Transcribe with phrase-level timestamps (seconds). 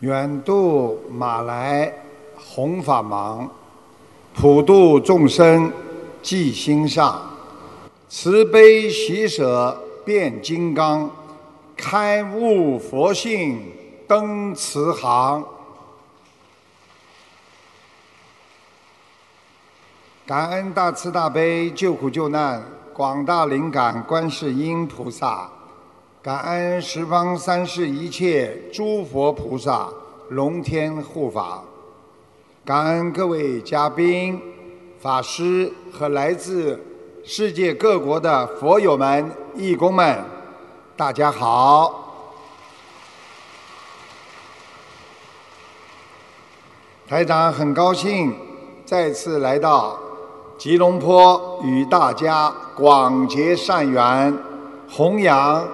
[0.00, 1.92] 远渡马来
[2.34, 3.50] 弘法忙，
[4.34, 5.70] 普度众生
[6.22, 7.20] 记心上，
[8.08, 11.10] 慈悲喜舍变金刚，
[11.76, 13.62] 开悟佛性
[14.08, 15.44] 登慈航。
[20.24, 22.64] 感恩大慈大悲救苦救难
[22.94, 25.50] 广大灵感观世音菩萨。
[26.22, 29.88] 感恩十方三世一切诸佛菩萨、
[30.28, 31.62] 龙天护法，
[32.62, 34.38] 感恩各位嘉宾、
[35.00, 36.78] 法师和来自
[37.24, 40.22] 世界各国的佛友们、义工们，
[40.94, 42.12] 大家好！
[47.08, 48.36] 台长很高兴
[48.84, 49.98] 再次来到
[50.58, 54.36] 吉隆坡，与大家广结善缘，
[54.86, 55.66] 弘扬。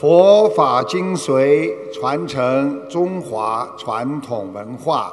[0.00, 5.12] 佛法精髓传承中华传统文化，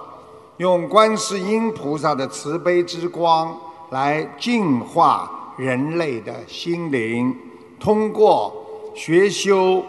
[0.55, 3.53] 用观世音菩萨的慈悲之光
[3.89, 7.35] 来净化人类的心灵，
[7.77, 8.65] 通过
[8.95, 9.83] 学修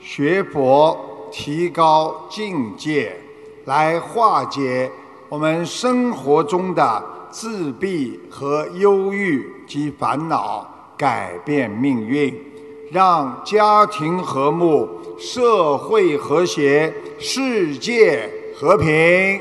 [0.00, 0.94] 学佛，
[1.32, 3.16] 提高境界，
[3.64, 4.92] 来化解
[5.30, 12.45] 我们生活中的自闭和忧郁及烦恼，改变命运。
[12.92, 19.40] 让家庭和睦，社会和谐，世界和平。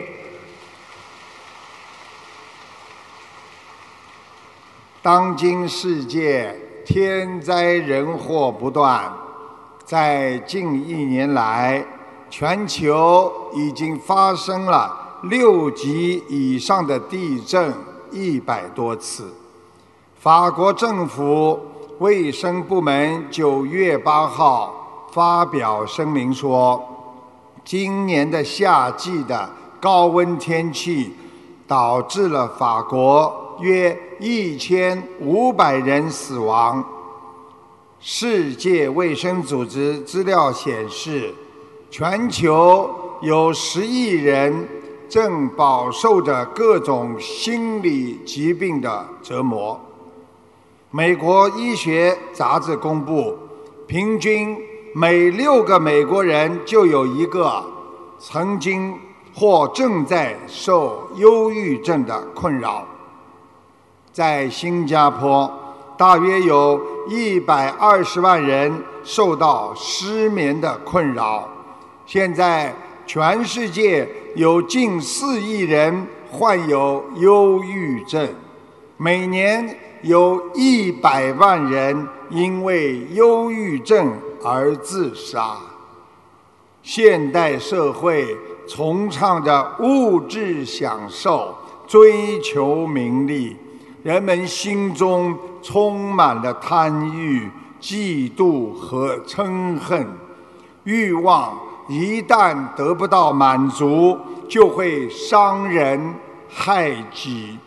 [5.03, 9.13] 当今世界天灾人祸不断，
[9.83, 11.85] 在近一年来，
[12.31, 17.71] 全球已经发生了六级以上的地震
[18.11, 19.31] 一百多次。
[20.19, 21.74] 法国政府。
[21.99, 26.83] 卫生部门九月八号发表声明说，
[27.63, 31.13] 今年的夏季的高温天气
[31.65, 36.83] 导致了法国约一千五百人死亡。
[38.01, 41.33] 世界卫生组织资料显示，
[41.89, 44.67] 全球有十亿人
[45.07, 49.79] 正饱受着各种心理疾病的折磨。
[50.97, 53.37] 美国医学杂志公布，
[53.85, 54.57] 平均
[54.93, 57.61] 每六个美国人就有一个
[58.17, 58.97] 曾经
[59.33, 62.87] 或正在受忧郁症的困扰。
[64.13, 65.53] 在新加坡，
[65.97, 71.45] 大约有一百二十万人受到失眠的困扰。
[72.05, 72.73] 现在，
[73.05, 78.29] 全世界有近四亿人患有忧郁症，
[78.95, 79.77] 每年。
[80.05, 85.57] 有一百万人因为忧郁症而自杀。
[86.83, 91.55] 现代社会崇尚着物质享受，
[91.87, 93.57] 追求名利，
[94.03, 97.49] 人们心中充满了贪欲、
[97.81, 100.07] 嫉妒和嗔恨。
[100.83, 101.57] 欲望
[101.87, 104.15] 一旦得不到满足，
[104.47, 106.13] 就会伤人
[106.47, 107.57] 害己。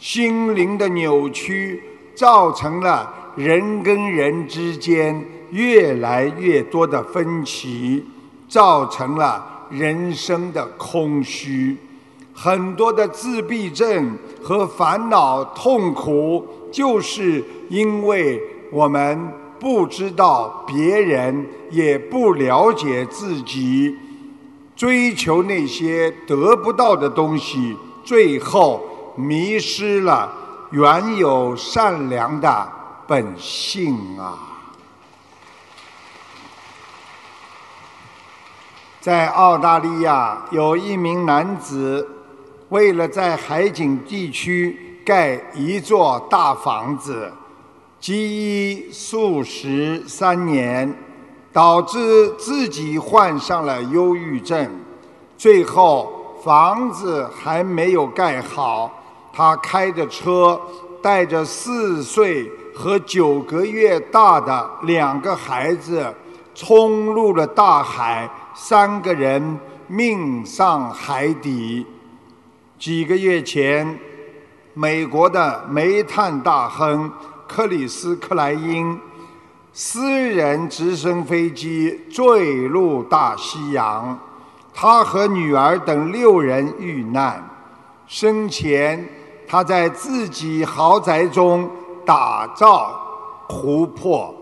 [0.00, 1.82] 心灵的扭曲，
[2.14, 8.02] 造成了人跟人之间越来越多的分歧，
[8.48, 11.76] 造成了人生的空虚。
[12.32, 18.40] 很多的自闭症和烦恼痛苦，就是因为
[18.72, 23.94] 我们不知道别人，也不了解自己，
[24.74, 28.86] 追求那些得不到的东西，最后。
[29.20, 30.32] 迷失了
[30.70, 32.68] 原有善良的
[33.06, 34.38] 本性啊！
[39.00, 42.06] 在澳大利亚，有一名男子
[42.68, 47.32] 为了在海景地区盖一座大房子，
[47.98, 48.14] 积
[48.74, 50.94] 医数十三年，
[51.52, 54.70] 导致自己患上了忧郁症，
[55.36, 58.99] 最后房子还没有盖好。
[59.32, 60.60] 他开着车，
[61.00, 66.12] 带着四岁和九个月大的两个孩子，
[66.54, 71.86] 冲入了大海，三个人命丧海底。
[72.78, 73.98] 几个月前，
[74.74, 77.10] 美国的煤炭大亨
[77.46, 78.98] 克里斯克莱因
[79.72, 84.18] 私人直升飞机坠入大西洋，
[84.72, 87.44] 他和女儿等六人遇难，
[88.10, 89.08] 生前。
[89.46, 91.68] 他在自己豪宅中
[92.04, 92.92] 打造
[93.48, 94.32] 湖泊，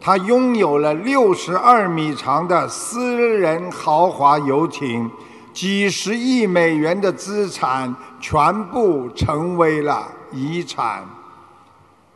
[0.00, 5.10] 他拥有了六十二米长的私人豪华游艇，
[5.52, 11.04] 几十亿美元的资产全部成为了遗产。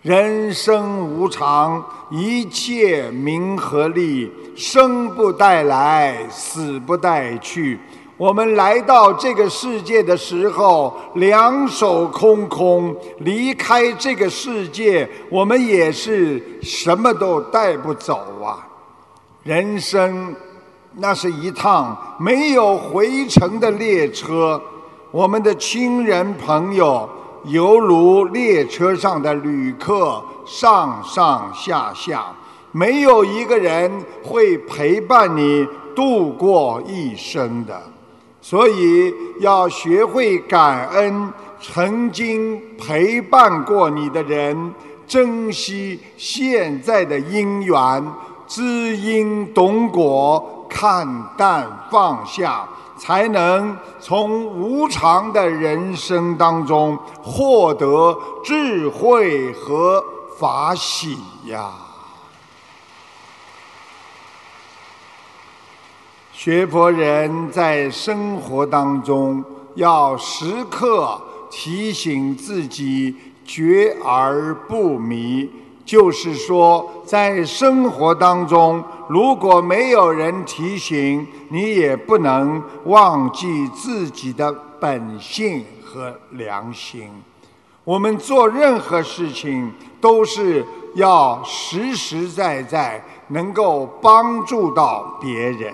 [0.03, 7.81] 人生无常，一切名和利，生不带来，死不带去。
[8.19, 18.67] 我们来到这个世界的时候，两手空空；离开这个世界，我们也是什么都带不走啊！
[19.43, 20.35] 人生，
[20.95, 24.61] 那是一趟没有回程的列车，
[25.11, 27.09] 我们的亲人朋友。
[27.45, 32.35] 犹如列车上的旅客，上上下下，
[32.73, 35.65] 没有一个人会陪伴你
[35.95, 37.81] 度过一生的。
[38.49, 44.73] 所以要学会感恩曾经陪伴过你的人，
[45.05, 48.13] 珍惜现在的因缘，
[48.47, 51.05] 知因懂果，看
[51.37, 52.69] 淡放下。
[52.97, 60.03] 才能从无常的人生当中获得智慧和
[60.39, 61.71] 法喜呀！
[66.39, 69.43] 学佛人在生活当中
[69.75, 71.19] 要时刻
[71.51, 75.49] 提醒自己觉而不迷。
[75.87, 87.09] 就是说，在生活当中，如果没有人提醒，你也不能忘记自己的本性和良心。
[87.83, 89.73] 我们做任何事情，
[90.03, 90.63] 都是
[90.97, 95.73] 要实实在在能够帮助到别人。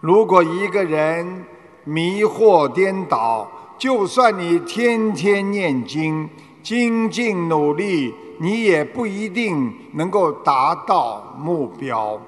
[0.00, 1.44] 如果一个人
[1.84, 3.46] 迷惑颠倒，
[3.78, 6.28] 就算你天天念经、
[6.62, 8.14] 精进努力。
[8.42, 12.18] 你也不一定能够达到目标，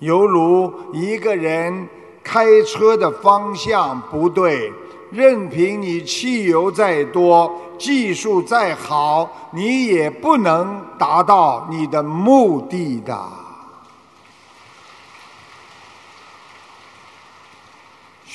[0.00, 1.86] 犹如一个人
[2.24, 4.72] 开车的方向不对，
[5.12, 7.48] 任凭你汽油再多，
[7.78, 13.16] 技术再好，你也不能达到你的目的的。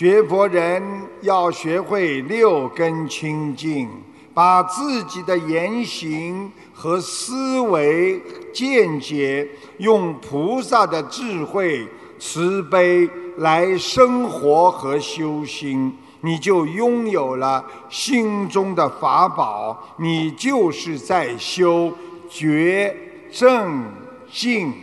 [0.01, 0.81] 学佛人
[1.21, 3.87] 要学会六根清净，
[4.33, 6.51] 把自己的言行。
[6.73, 8.19] 和思维
[8.51, 11.87] 见解，用菩萨的智慧、
[12.17, 13.07] 慈悲
[13.37, 21.93] 来生活和修心，你就拥有了心中的法宝，你就是在修
[22.27, 22.97] 觉
[23.31, 23.83] 正
[24.31, 24.73] 净。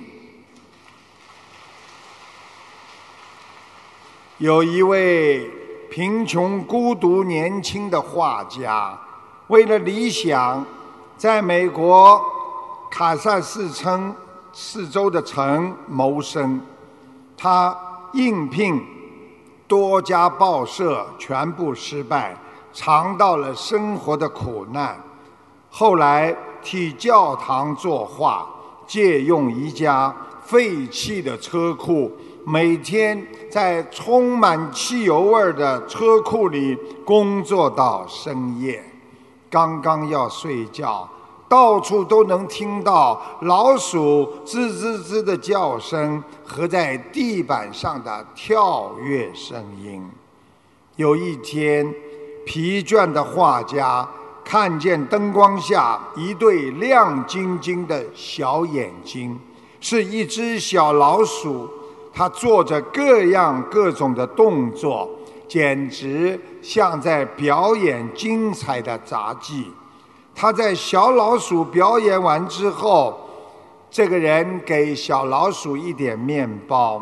[4.39, 5.51] 有一位
[5.91, 8.97] 贫穷孤独年轻的画家，
[9.49, 10.65] 为了理想。
[11.17, 12.23] 在美国
[12.89, 14.15] 卡萨斯村
[14.53, 16.61] 四周的城谋生，
[17.37, 17.77] 他
[18.13, 18.81] 应聘
[19.67, 22.37] 多家报社，全部失败，
[22.73, 24.97] 尝到了生活的苦难。
[25.69, 26.33] 后来
[26.63, 28.49] 替教堂作画，
[28.87, 30.15] 借用一家
[30.45, 32.13] 废弃的车库，
[32.51, 36.75] 每天在充满汽油味的车库里
[37.05, 38.83] 工作到深夜。
[39.51, 41.07] 刚刚要睡觉，
[41.47, 50.03] 到处都能听到老鼠吱吱吱的叫声和在地板上的跳跃声音。
[50.97, 51.95] 有一天，
[52.47, 54.09] 疲倦的画家
[54.43, 59.39] 看见灯光下一对亮晶晶的小眼睛，
[59.81, 61.69] 是一只小老鼠，
[62.19, 65.09] 他做着各样各种的动作。
[65.47, 69.73] 简直像在表演精彩的杂技。
[70.35, 73.19] 他在小老鼠表演完之后，
[73.91, 77.01] 这个人给小老鼠一点面包，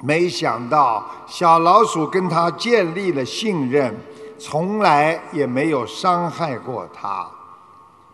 [0.00, 3.94] 没想到小老鼠跟他建立了信任，
[4.38, 7.28] 从来也没有伤害过他。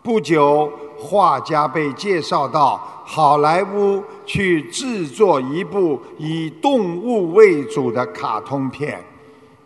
[0.05, 9.03] 不久，画家被介绍到好莱坞去制作一部以动物为主的卡通片。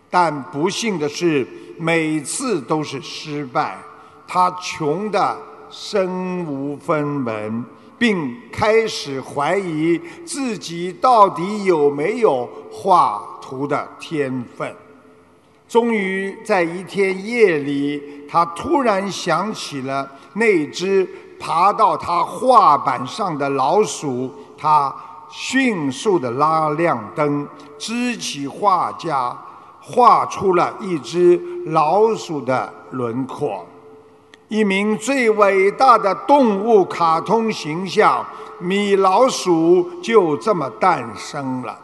[0.09, 1.45] 但不幸的是，
[1.77, 3.77] 每次都是失败。
[4.25, 5.37] 他穷得
[5.69, 7.65] 身无分文，
[7.97, 14.73] 并开始怀疑自己到底有没有画图的天分。
[15.69, 21.07] 终于在一天夜里，他突然想起了那只
[21.39, 24.33] 爬到他画板上的老鼠。
[24.57, 24.93] 他
[25.29, 27.47] 迅速地拉亮灯，
[27.77, 29.37] 支起画架。
[29.81, 33.65] 画出了一只老鼠的轮廓，
[34.47, 38.23] 一名最伟大的动物卡通形象——
[38.59, 41.75] 米老鼠就这么诞生了。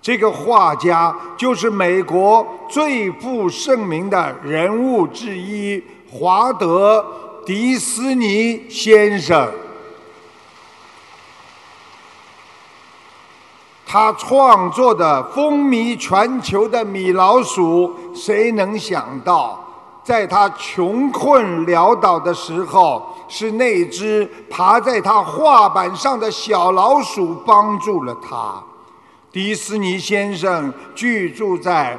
[0.00, 7.04] 这个画家就是美国最负盛名的人物之一——华德·
[7.44, 9.50] 迪斯尼先生。
[13.84, 19.58] 他创作的风靡全球的米老鼠，谁能想到，
[20.04, 28.62] 在他穷困潦倒的时候，是那只爬在他画板上的小老鼠帮助了他。
[29.30, 31.98] 迪斯尼先生居住在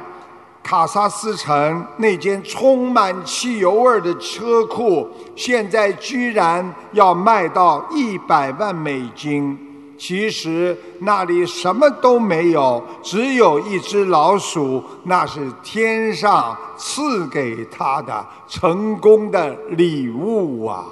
[0.62, 9.58] 卡萨斯城那间充满汽油味的车库，现在居然要卖到一百万美金。
[9.96, 20.86] 其实那里什么都没有，只有一只老鼠，那是天上赐给他的成功的礼物啊！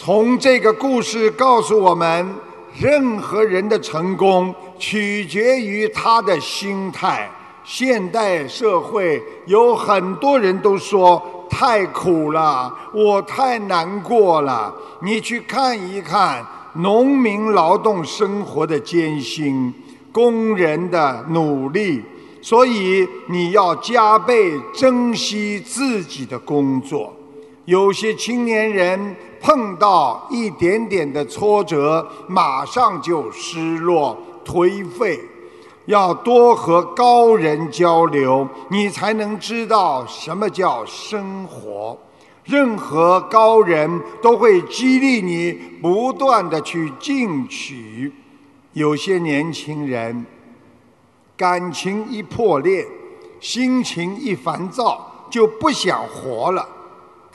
[0.00, 2.32] 从这个故事告诉我们，
[2.78, 7.28] 任何人的成功取决于他的心态。
[7.64, 11.20] 现代社会有很多人都说。
[11.50, 14.72] 太苦了，我太难过了。
[15.02, 19.74] 你去看一看农民劳动生活的艰辛，
[20.12, 22.00] 工人的努力。
[22.40, 27.12] 所以你要加倍珍惜自己的工作。
[27.64, 35.20] 有些青年人碰到一点点的挫折，马上就失落、颓废。
[35.86, 41.96] 要多和高人交流，你才能知道什么叫生活。
[42.44, 48.12] 任何高人都会激励你不断的去进取。
[48.74, 50.26] 有些年轻人
[51.36, 52.86] 感情一破裂，
[53.40, 56.68] 心情一烦躁，就不想活了。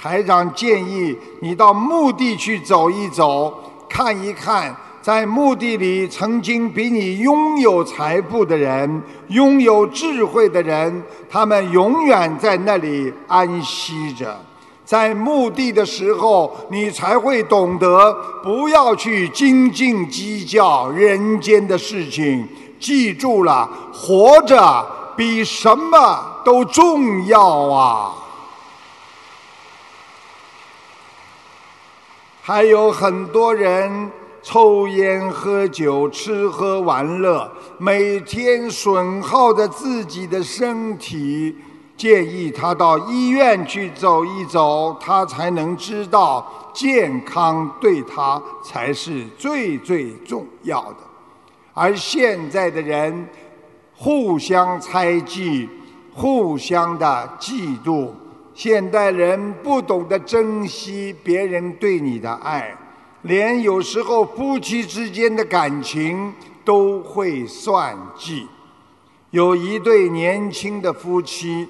[0.03, 3.57] 台长建议你到墓地去走一走，
[3.87, 4.75] 看一看。
[5.01, 14.37] 在墓地里，曾经比你拥有财富的人、拥有智慧的人，他们永远在那里安息着。
[14.83, 22.45] 在墓地的时候，你才会懂得不要去斤斤计较人间的事情。
[22.77, 28.13] 记住了，活着比什么都重要啊！
[32.45, 34.11] 还有很多人。
[34.45, 41.55] 抽烟、喝酒、吃喝玩乐，每天损耗着自己的身体。
[41.95, 50.97] 建议他到医院去走一走，他才能知道健康对他才是最最重要的。
[51.73, 53.25] 而现在的人
[53.95, 55.69] 互相猜忌，
[56.13, 58.09] 互相的嫉妒，
[58.53, 62.75] 现代人不懂得珍惜别人对你的爱。
[63.23, 66.33] 连有时候夫妻之间的感情
[66.65, 68.47] 都会算计。
[69.31, 71.67] 有一对年轻的夫妻，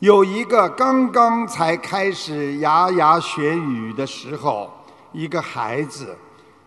[0.00, 4.68] 有一个刚刚才开始牙牙学语的时候，
[5.12, 6.16] 一个孩子，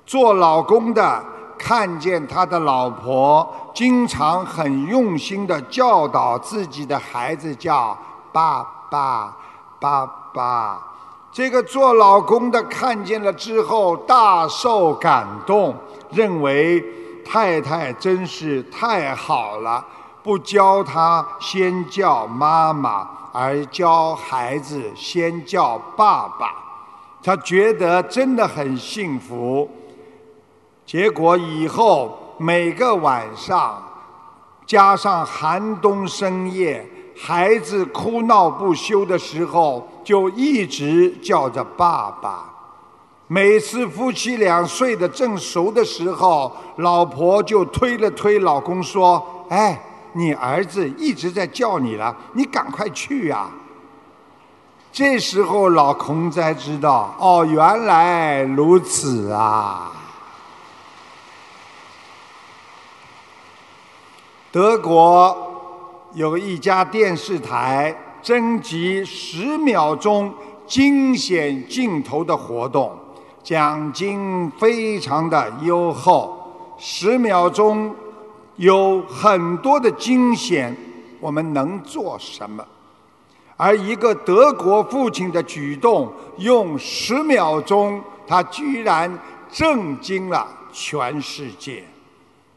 [0.05, 1.25] 做老公的
[1.57, 7.98] 看见他的老婆经常很用心的教导自己的孩子叫
[8.31, 9.35] 爸爸，
[9.79, 10.79] 爸爸。
[11.31, 15.75] 这个做老公的看见了之后大受感动，
[16.12, 16.79] 认为
[17.25, 19.83] 太太真是太好了，
[20.21, 26.53] 不教他先叫妈妈，而教孩子先叫爸爸，
[27.23, 29.67] 他觉得真的很幸福。
[30.85, 33.81] 结果以后每个晚上，
[34.67, 36.88] 加上寒冬深夜。
[37.15, 42.50] 孩子哭闹不休的时候，就一直叫着爸爸。
[43.27, 53.50] 每次夫妻俩睡得正熟的时候，老婆就推了推老公说：“哎，你儿子一直在叫你了，你赶快去呀。”
[54.91, 59.91] 这时候老公才知道，哦，原来如此啊。
[64.51, 65.52] 德国。
[66.15, 70.32] 有一家电视台征集十秒钟
[70.67, 72.96] 惊险镜头的活动，
[73.41, 76.75] 奖金非常的优厚。
[76.77, 77.93] 十秒钟
[78.58, 80.75] 有很多的惊险，
[81.20, 82.63] 我们能做什么？
[83.58, 89.12] 而一个德国父亲的举动，用十秒钟，他居然
[89.51, 91.84] 震惊了全世界。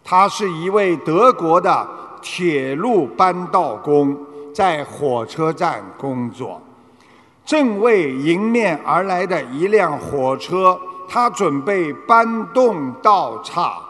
[0.04, 1.88] 他是一位德国的。
[2.20, 4.16] 铁路搬道工
[4.52, 6.60] 在火车站工作，
[7.44, 13.80] 正为迎面而来的一辆火车他准备搬动道岔。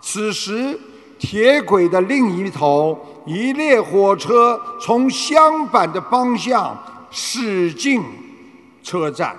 [0.00, 0.78] 此时，
[1.18, 6.76] 铁轨的另一头，一列火车从相反的方向
[7.10, 8.02] 驶进
[8.82, 9.34] 车站。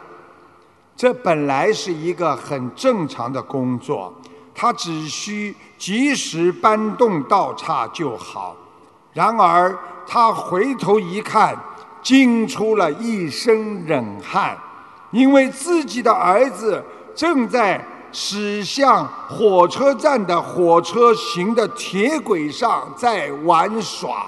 [0.96, 4.14] 这本来是一个很正常的工作，
[4.56, 8.56] 他只需及时搬动道岔就好。
[9.14, 11.56] 然而，他回头一看，
[12.02, 14.58] 惊出了一身冷汗，
[15.12, 16.84] 因为自己的儿子
[17.14, 24.28] 正在驶向火车站的火车行的铁轨上在玩耍。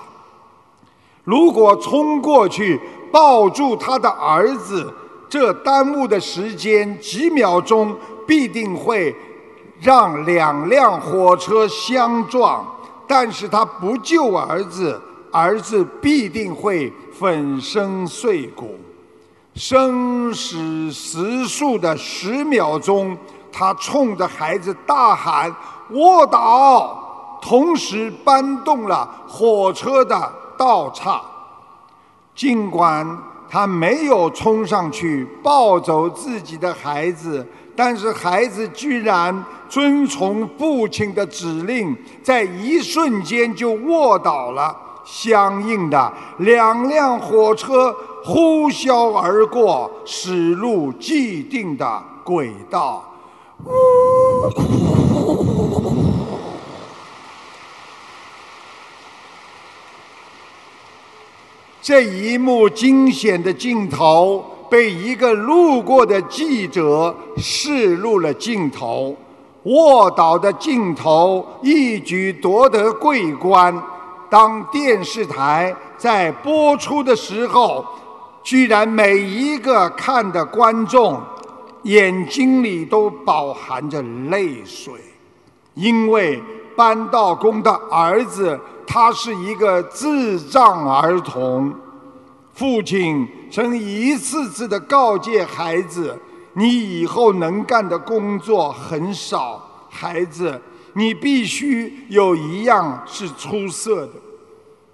[1.24, 2.79] 如果冲过去
[3.12, 4.93] 抱住他的儿子，
[5.29, 7.93] 这耽误的时间几秒钟，
[8.25, 9.13] 必定会
[9.79, 12.65] 让两辆火车相撞。
[13.07, 18.77] 但是他不救儿子，儿子必定会粉身碎骨。
[19.55, 23.17] 生死时速的十秒钟，
[23.51, 25.53] 他冲着孩子大喊
[25.91, 31.22] ：“卧倒！”同时搬动了火车的道岔。
[32.36, 33.17] 尽管。
[33.50, 44.75] 他没有冲上去抱走自己的孩子，但是孩子居然遵从父亲的指令，在一瞬间就卧倒了。
[45.05, 53.03] 相应的，两辆火车呼啸而过，驶入既定的轨道。
[61.81, 69.16] 这一幕惊险的镜头被一个路过的记者视入了镜头，
[69.64, 73.82] 卧倒的镜头一举夺得桂冠。
[74.30, 77.86] 当电视台在播出的时候，
[78.44, 81.22] 居然每一个看的观众
[81.84, 84.94] 眼睛里都饱含着泪水，
[85.76, 86.42] 因为
[86.76, 88.60] 搬道工的儿子。
[88.90, 91.74] 他是一个智障儿童，
[92.53, 96.18] 父亲曾一次次的告诫孩子
[96.53, 100.62] ：“你以后能干的工作很少，孩子，
[100.94, 104.14] 你必须有一样是出色的。”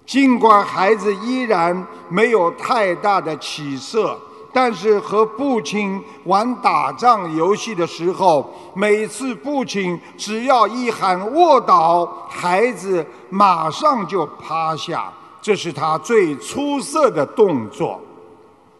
[0.06, 4.18] 尽管孩子依然没有太大的起色。
[4.56, 15.12] 但是和父亲玩打仗游戏的时候，每次父亲只要一喊卧倒，孩子马上就趴下，
[15.42, 18.00] 这是他最出色的动作。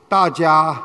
[0.08, 0.80] 大家，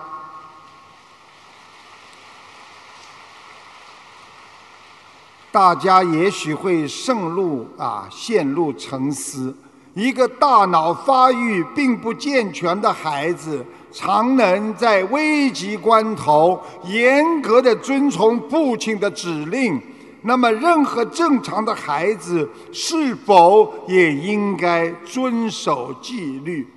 [5.51, 9.55] 大家也许会陷入啊，陷入沉思。
[9.93, 13.65] 一个大脑发育并不健全的孩子。
[13.91, 19.82] 常能在危急关头严格的遵从父亲的指令，
[20.21, 26.67] 那么任何正常的孩子是否也应该遵守纪律？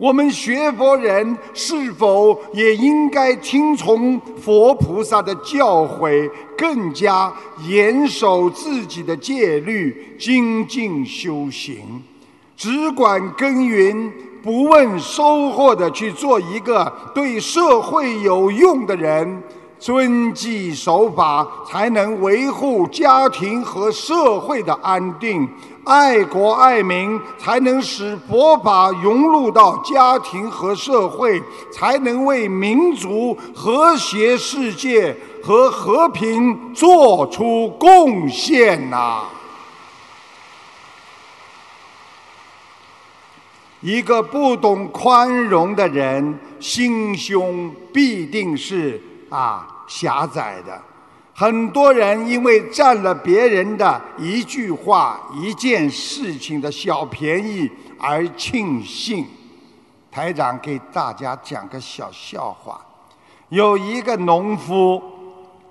[0.00, 7.30] 我们学佛人是否也应该听从佛菩萨的教诲，更加
[7.68, 12.02] 严守自己的戒律，精进修行，
[12.56, 14.10] 只管耕耘？
[14.42, 19.42] 不问收获的去做一个对社会有用的人，
[19.80, 25.48] 遵纪守法，才能维护家庭和社会的安定；
[25.84, 39.22] 爱国爱民，才能使佛法融入到家庭和社会，才能为民族和谐世界和和平做出贡献呐。
[43.80, 50.78] 一个不懂宽容的人，心胸必定是啊狭窄的。
[51.32, 59.26] 很多人因为占了别人的一句话、一件事情的小便宜而庆幸。
[60.10, 62.78] 台长给大家讲个小笑话：
[63.48, 65.00] 有一个农夫，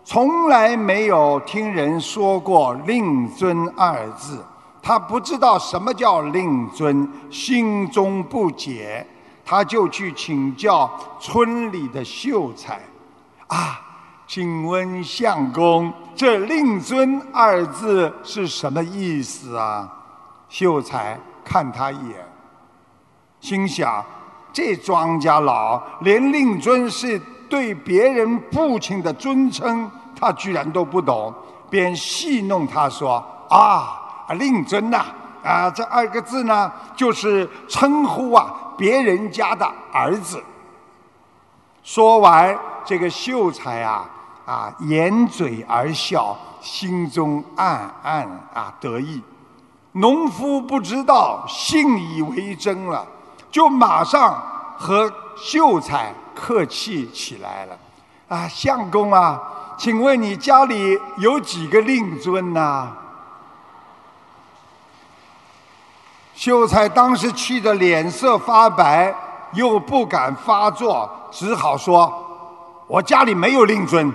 [0.04, 4.43] 从来没有听人说过“令尊”二字。
[4.82, 9.06] 他不知道什么叫令尊，心中不解，
[9.45, 12.80] 他就去请教村里的秀才。
[13.49, 13.79] 啊，
[14.25, 19.88] 请问相公，这令尊二字是什么意思啊？
[20.47, 22.27] 秀才看他一眼，
[23.39, 24.03] 心想：
[24.51, 31.33] 这庄稼老连令尊是对别人父亲的尊称，他居然都不懂，
[31.69, 33.95] 便戏弄他说：啊。
[34.29, 35.05] 啊，令尊呐，
[35.43, 40.39] 啊，这二个字呢，就是称呼啊别人家的儿子。
[41.91, 44.08] 说完，这个秀才啊，
[44.45, 48.21] 啊掩嘴而笑，心中暗暗
[48.54, 49.19] 啊得意。
[49.93, 53.04] 农夫不知道，信以为真了，
[53.49, 54.39] 就马上
[54.78, 57.75] 和秀才客气起来了。
[58.28, 59.41] 啊，相公啊，
[59.75, 62.91] 请问你家里有几个令尊呐？
[66.36, 69.12] 秀才当时气得脸色发白，
[69.53, 72.12] 又不敢发作，只好说
[72.88, 74.13] ：“我家里没有令尊。”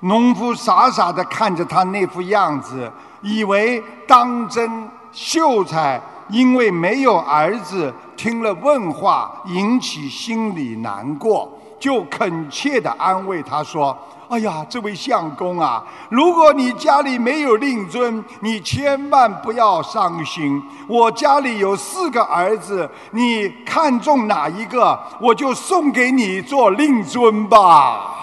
[0.00, 2.90] 农夫傻傻的看着他那副样子，
[3.22, 4.88] 以为当真。
[5.12, 11.50] 秀才因为没有儿子，听了问话，引起心里难过。
[11.78, 13.96] 就恳切地安慰他说
[14.28, 20.60] ：“哎呀，这位相公啊，如果你家里没有令尊，你千万不要伤心。
[20.88, 28.14] 我家里有四个儿子，你看中哪一个，我就送给你做令尊吧。”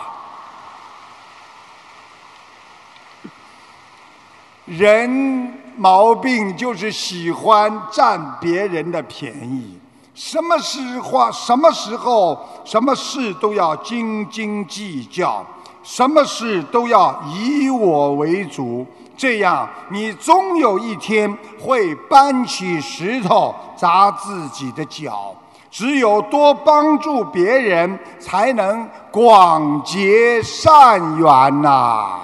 [4.66, 9.80] 人毛病就是喜欢占别人的便宜。
[10.14, 15.46] 什么时话，什么时候，什么事都要斤斤计较，
[15.84, 25.36] 什么事都要以我为主，这样你终有一天会搬起石头砸自己的脚。
[25.70, 32.20] 只有多帮助别人，才能广结善缘呐。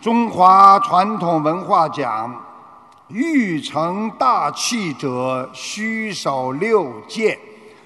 [0.00, 2.34] 中华传统文化讲。
[3.08, 7.38] 欲成大器者，须守六戒。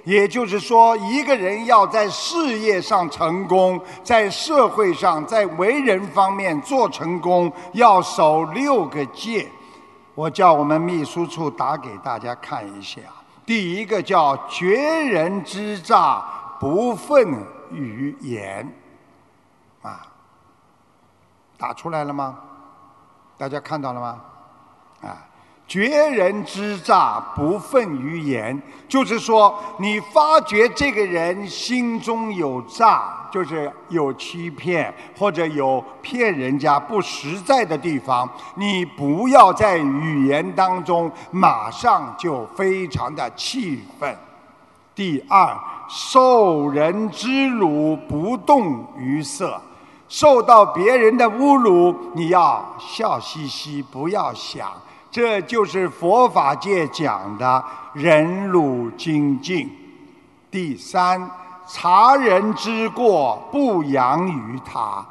[0.07, 9.49] 也就是说，一个人要在事业上成功，在社会上，在为人方面做成功，要守六个戒。
[10.15, 13.01] 我叫我们秘书处打给大家看一下。
[13.45, 16.25] 第一个叫绝人之诈，
[16.61, 18.73] 不愤于言。
[19.83, 20.07] 啊，
[21.59, 22.39] 打出来了吗？
[23.37, 24.21] 大家看到了吗？
[25.03, 25.19] 啊，
[25.69, 44.17] 绝人之诈，不愤于言，就是说，你发觉这个人心中有诈，就是有欺骗或者有骗人家不实在的地方，你不要在语言当中马上就非常的气愤。
[44.95, 45.55] 第二，
[45.89, 49.61] 受人之辱，不动于色。
[50.09, 54.71] 受到别人的侮辱，你要笑嘻嘻，不要想。
[55.17, 59.67] 这就是佛法界讲的忍辱精进。
[60.51, 61.31] 第三，
[61.67, 65.03] 察人之过，不扬于他，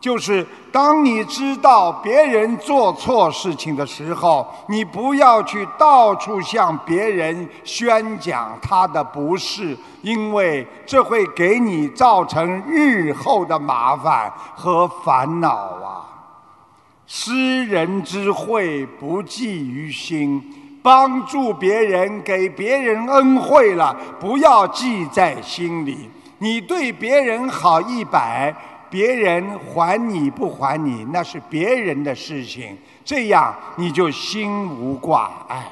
[0.00, 16.08] 就是当你知道别人做错事情的时候，你不要去到处向别人宣讲他的不是，因为这会给你造成日后的麻烦和烦恼啊。
[17.14, 20.42] 施人之惠，不计于心。
[20.82, 26.08] 帮助别人，给别人恩惠了，不要记在心里。
[26.38, 28.56] 你对别人好一百，
[28.88, 32.78] 别人还你不还你，那是别人的事情。
[33.04, 35.70] 这样你就心无挂碍。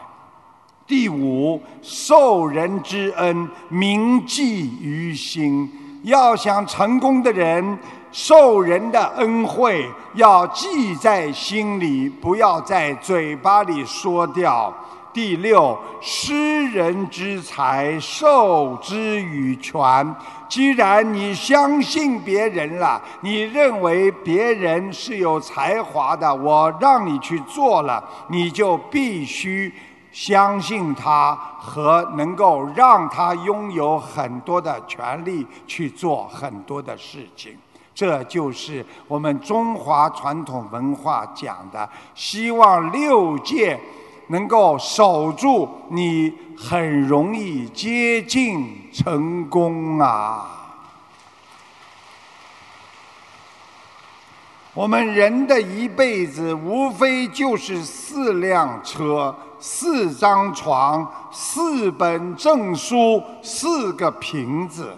[0.86, 5.72] 第五，受人之恩，铭记于心。
[6.02, 7.78] 要想成功的人。
[8.12, 14.72] 受人的恩惠要记在心里，不要在嘴巴里说掉。
[15.12, 20.14] 第六，施人之财，受之以权。
[20.48, 29.72] 既然你相信别人了，你认为别人是有才华的，我让你去做了，你就必须
[30.12, 37.56] 相信他和能够让他拥有很多的权利去做很多的事情。
[37.94, 43.78] 这就是我们中华传统文化讲的，希望六界
[44.28, 50.56] 能够守住，你很容易接近成功啊！
[54.72, 64.96] 我们人的一辈子，无非就是四辆车、四张床、四本证书、四个瓶子。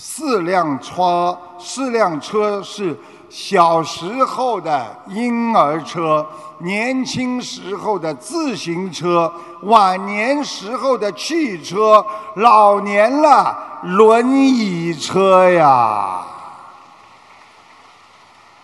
[0.00, 2.96] 四辆车，四辆车是
[3.28, 6.24] 小时候的婴儿车，
[6.58, 9.30] 年轻时候的自行车，
[9.62, 12.06] 晚年时候的汽车，
[12.36, 16.24] 老年了轮椅车呀。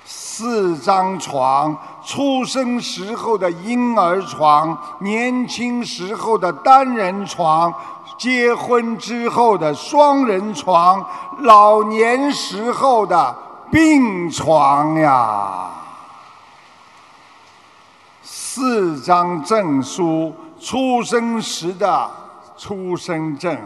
[0.04, 7.74] 四张床，出生时候的婴儿床，年轻时候的单人床。
[8.16, 11.04] 结婚之后的双人床，
[11.40, 13.36] 老年时候的
[13.70, 15.70] 病床呀。
[18.22, 22.10] 四张证书：出生时的
[22.56, 23.56] 出生证，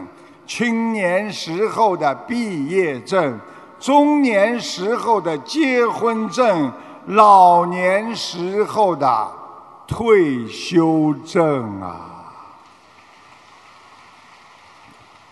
[0.47, 3.39] 青年时候的毕业证，
[3.79, 6.71] 中年时候的结婚证，
[7.05, 9.27] 老年时候的
[9.87, 12.18] 退休证啊！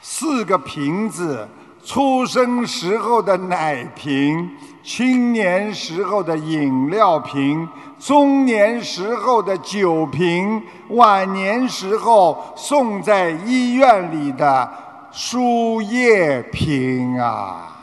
[0.10, 1.46] 四个瓶子：
[1.84, 4.50] 出生时候的奶瓶，
[4.82, 7.68] 青年时候的饮料瓶。
[8.00, 14.72] 中年时候的酒瓶，晚年时候送在医院里的
[15.12, 17.76] 输液瓶啊！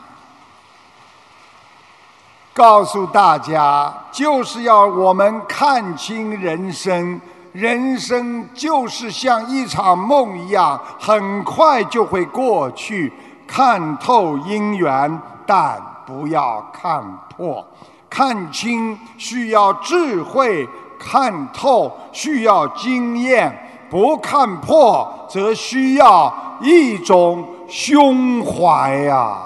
[2.53, 7.21] 告诉大家，就是要我们看清人生，
[7.55, 13.13] 人生就是像一场梦一样，很快就会过去。
[13.47, 17.65] 看透姻缘，但不要看破。
[18.09, 20.67] 看清需要智慧，
[20.99, 29.37] 看透需要经验，不看破则需要一种胸怀呀。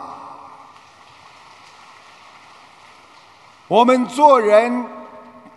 [3.68, 4.84] 我们做人，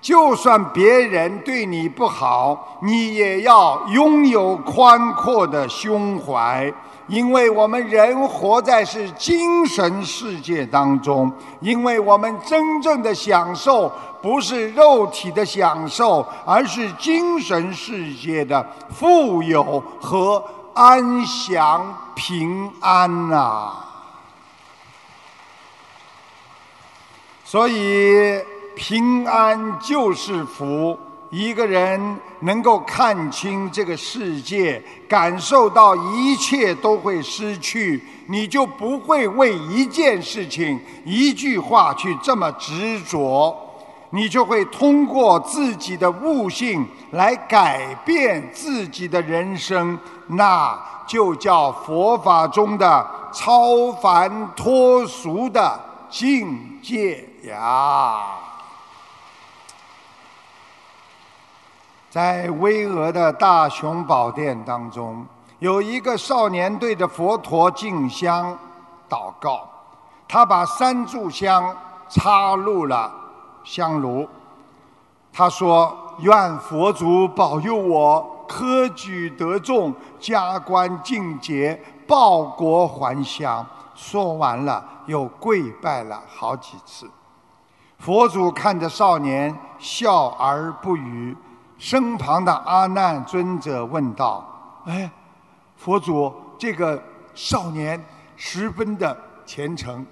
[0.03, 6.71] 就算别人对你不好，你也要拥有宽阔的胸怀。
[7.09, 20.43] 因为我们人活在是精神世界当中，因为我们真正的享受不是肉体的享受，而是精神世界的富有和
[20.75, 23.73] 安详平安呐。
[27.45, 28.41] 所以，
[28.75, 30.99] 平安就是福。
[31.31, 43.57] 一个人能够看清这个世界，感受到一切都会失去，你就不会为一件事情、一句话去这么执着，
[44.11, 55.81] 你就会通过自己的悟性来改变自己的人生，那就叫佛法中的超凡脱俗的
[56.11, 58.42] 境界呀。
[62.13, 65.25] 在巍峨的大雄宝殿当中，
[65.61, 68.55] 有一个少年对着佛陀敬香
[69.09, 69.67] 祷告。
[70.29, 71.75] 他把三炷香
[72.11, 73.11] 插入了
[73.65, 74.29] 香炉。
[75.33, 83.65] 他说：“愿佛祖保佑我科举得中，加官进爵，报国还乡。”
[83.97, 87.11] 说完了，又跪拜了好几次。
[87.97, 91.35] 佛祖看着少年，笑而不语。
[91.83, 94.47] 身旁的阿难尊者问道
[94.87, 95.11] ：“哎，
[95.75, 97.03] 佛祖，这个
[97.35, 98.01] 少年
[98.37, 100.07] 十分的虔诚，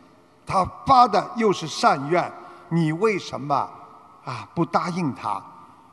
[0.44, 2.28] 他发的又是善愿，
[2.70, 3.54] 你为什么
[4.24, 5.40] 啊不答应他？”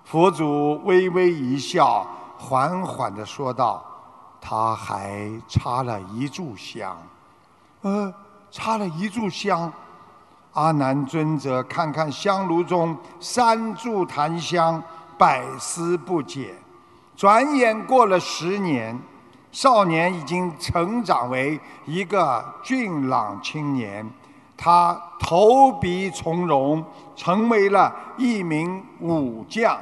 [0.04, 2.08] 佛祖微微一笑，
[2.40, 3.86] 缓缓地说道
[4.42, 6.98] ：“他还插了一炷香。
[7.82, 8.12] ”“呃，
[8.50, 9.72] 插了一炷香。”
[10.54, 14.82] 阿难尊者看看香炉中三炷檀香。
[15.18, 16.54] 百思不解。
[17.16, 19.00] 转眼过了十年，
[19.52, 24.08] 少年已经成长为一个俊朗青年。
[24.56, 26.84] 他投笔从戎，
[27.16, 29.78] 成为了一名武将，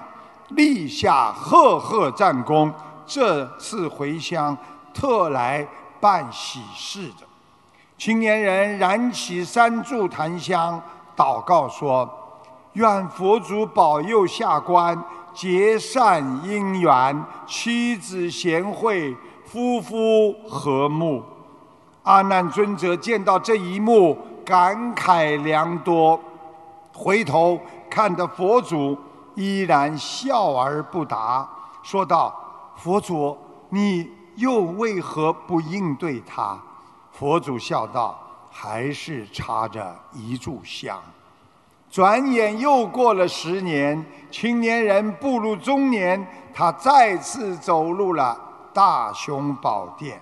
[0.49, 2.73] 立下赫赫战功。
[3.05, 4.57] 这次回乡，
[4.93, 5.67] 特来
[5.99, 7.25] 办喜事的。
[7.97, 10.81] 青年人燃起三炷檀香，
[11.15, 12.09] 祷告说
[12.73, 14.97] ：“愿佛祖保佑下官。”
[15.35, 21.21] 结善姻缘，妻子贤惠，夫妇和睦。
[22.03, 26.17] 阿难尊者见到这一幕，感慨良多。
[26.93, 28.97] 回头看着佛祖，
[29.35, 31.45] 依然笑而不答，
[31.83, 32.33] 说道
[32.77, 36.57] ：“佛祖，你又为何不应对他？”
[37.11, 38.17] 佛祖笑道
[38.49, 40.97] ：“还是插着一炷香。”
[41.95, 48.37] 转眼又过了十年，青年人步入中年，他再次走入了
[48.73, 50.19] 大雄宝殿。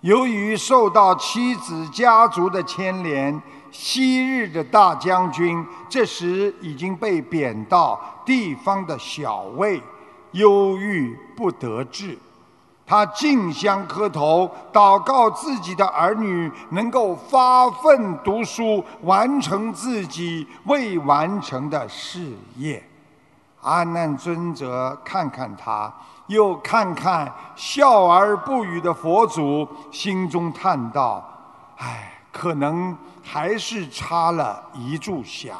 [0.00, 3.38] 由于受到妻子家族的牵连，
[3.70, 9.78] 昔日的大将军这时已经被贬到地方的小尉，
[10.30, 12.16] 忧郁不得志。
[12.86, 22.82] 他竞相磕头，祷告自己的儿女能够发奋读书，完成自己未完成的事业。
[23.62, 25.92] 阿难尊者看看他，
[26.28, 31.28] 又看看笑而不语的佛祖，心中叹道
[31.78, 35.56] ：“唉，可能还是差了一炷香。”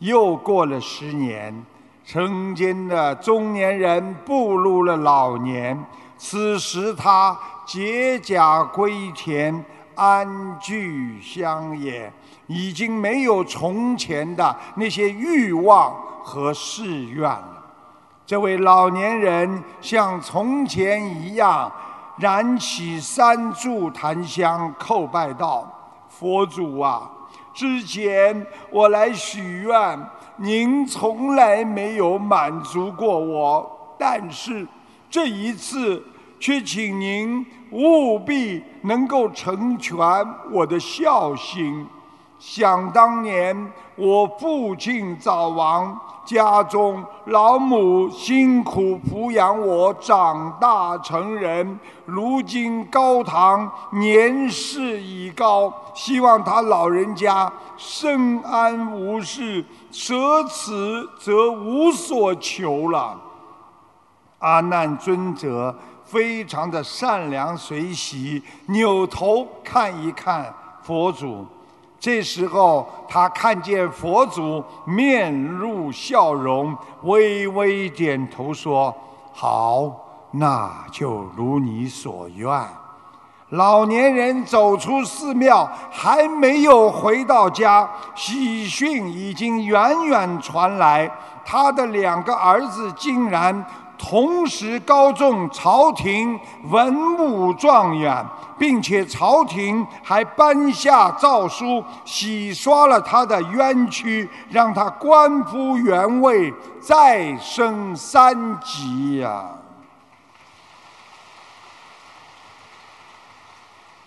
[0.00, 1.64] 又过了十年，
[2.04, 5.82] 曾经的中年人步入了老年，
[6.18, 12.12] 此时他解甲归田，安居乡野，
[12.48, 17.64] 已经没有从前的那些欲望和誓愿了。
[18.26, 21.70] 这位老年人像从前一样，
[22.18, 25.66] 燃起三炷檀香，叩拜道
[26.10, 27.10] ：“佛祖啊！”
[27.54, 29.98] 之前我来许愿，
[30.36, 34.66] 您从来没有满足过我，但是
[35.10, 36.02] 这一次
[36.38, 39.96] 却请您务必能够成全
[40.50, 41.86] 我的孝心。
[42.38, 45.98] 想当年我父亲早亡。
[46.28, 63.18] 家中老母辛苦抚养我长大成人，如今高堂年事已高，希望他老人家身安无事，舍此则无所求了。
[64.38, 65.74] 阿难尊者
[66.04, 71.44] 非常的善良随喜，扭头看一看佛祖。
[72.00, 78.94] 这时候，他看见佛祖面露笑容，微微点头说
[79.34, 79.90] ：“好，
[80.30, 82.48] 那就如你所愿。”
[83.50, 91.10] 老年人走出寺庙，还没有回到家，喜讯已经远远传来，
[91.44, 93.66] 他的两个儿子竟然。
[93.98, 96.38] 同时高中朝廷
[96.70, 98.24] 文武状元，
[98.56, 109.44] 并且朝廷还颁下诏书，洗刷了他的冤屈，让他官复原位，再升三级呀。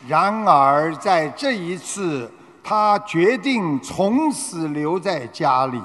[0.07, 2.31] 然而在这一次，
[2.63, 5.79] 他决定从此留在家里，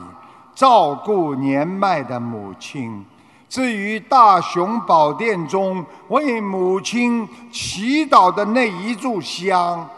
[0.55, 3.05] 照顾年迈的母亲。
[3.49, 9.89] 至于大雄宝殿中为母亲祈祷的那一炷香，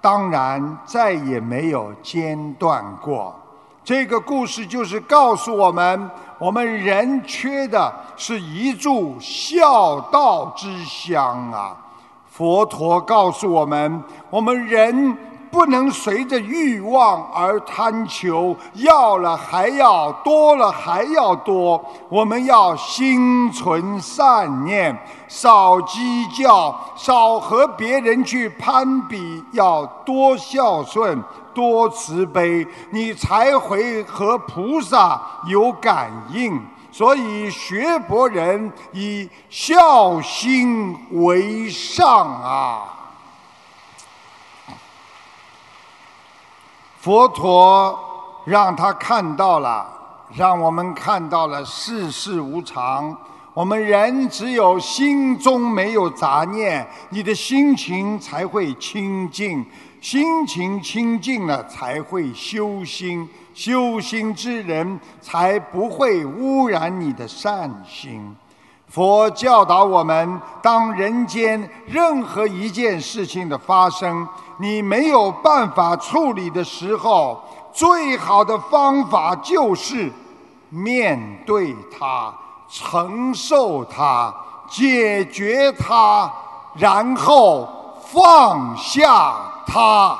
[0.00, 3.34] 当然再也没有间断过。
[3.84, 11.76] 这个故事就是告诉我们：我们人缺的是一炷孝道之香啊！
[12.30, 15.16] 佛陀告诉我们：我们人。
[15.52, 21.84] 不能随着欲望而贪求，要了还要多了还要多。
[22.08, 36.58] 我们要心存善念，少计较，少和别人去攀比，要多孝顺，多慈悲，你才会和菩萨有感应。
[36.90, 42.91] 所以学佛人以孝心为上啊。
[47.02, 47.98] 佛陀
[48.44, 49.84] 让他看到了，
[50.36, 53.16] 让我们看到了世事无常。
[53.52, 59.66] 我们人只有心中没有杂念，你的心情才会清净。
[60.00, 63.28] 心情清净了，才会修心。
[63.52, 68.36] 修心之人才不会污染你的善心。
[68.92, 74.28] 佛教导我们，当人间任何一件事情的发生，
[74.58, 80.12] 你没有办法处理的时候，最好的方法就是
[80.68, 82.30] 面对它、
[82.68, 84.30] 承受它、
[84.68, 86.30] 解决它，
[86.74, 87.66] 然后
[88.12, 89.34] 放下
[89.66, 90.14] 它。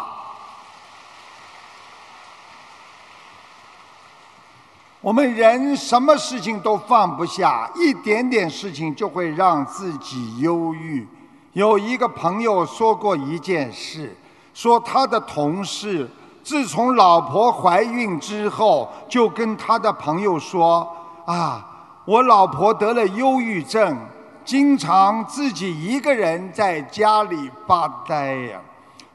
[5.02, 11.04] 我们人什么事情都放不下，一点点事情就会让自己忧郁。
[11.54, 14.16] 有一个朋友说过一件事，
[14.54, 16.08] 说他的同事
[16.44, 20.88] 自从老婆怀孕之后，就跟他的朋友说
[21.26, 21.66] ：“啊，
[22.04, 23.98] 我老婆得了忧郁症，
[24.44, 28.60] 经常自己一个人在家里发呆呀。”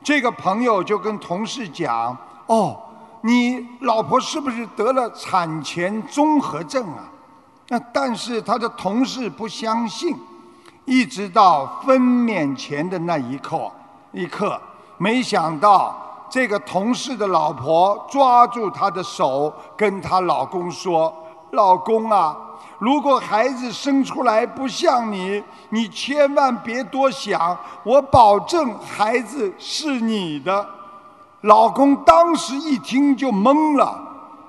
[0.04, 2.78] 这个朋友就跟同事讲：“哦。”
[3.22, 7.10] 你老婆是不是得了产前综合症啊？
[7.70, 10.16] 那但是他的同事不相信，
[10.86, 13.70] 一直到分娩前的那一刻，
[14.14, 14.58] 一刻，
[14.98, 15.98] 没想到
[16.30, 21.14] 这个同事的老婆抓住他的手，跟她老公说
[21.52, 22.38] ：“老公啊，
[22.80, 30.66] 如果孩子生出来不像你，你千万别多想，我保证孩子是你的。”
[31.42, 33.98] 老公当时一听就懵了，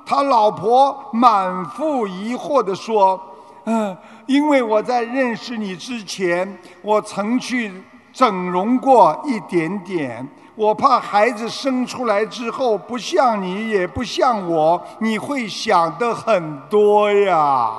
[0.06, 3.20] 他老婆满腹疑惑地说
[3.66, 7.82] ：“嗯，因为我在认识你之前，我曾去
[8.12, 10.26] 整容过一点点。
[10.54, 17.70] 我怕孩子生出来之后不像你，也不像我，你会想的很多呀。”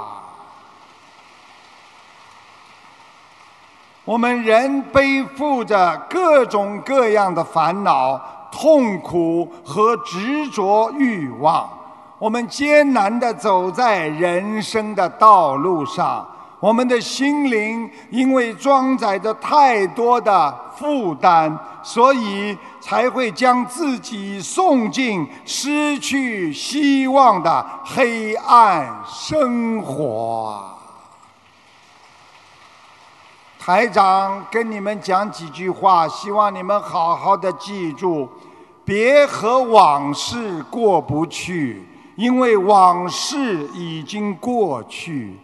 [4.06, 8.20] 我们人背负着各种各样的烦恼、
[8.52, 11.70] 痛苦和执着欲望。
[12.18, 16.28] 我们艰难地走在人生的道路上，
[16.60, 30.79] 我们的心灵因为装载着太多的负担，所以才会将自己送进失去希望的黑暗生活。
[33.70, 38.28] 台长跟你们讲几句话，希望你们好好的记住，
[38.84, 41.86] 别和往事过不去。
[42.16, 43.38] 因为往事
[43.76, 45.38] 已经过去，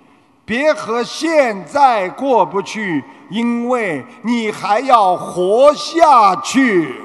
[0.44, 6.96] 别和现在过不去，因为你还要活下去。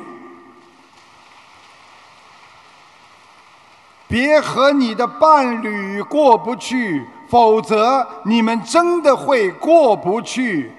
[4.08, 10.72] 别和你的伴侣过不去，否则你们真的会过不去。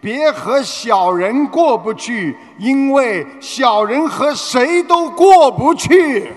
[0.00, 6.32] 别和小人过不去，因为小人和谁都过不去。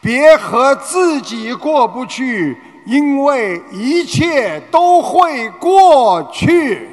[0.00, 2.56] 别和自己过不去，
[2.86, 6.88] 因为一切都会过去。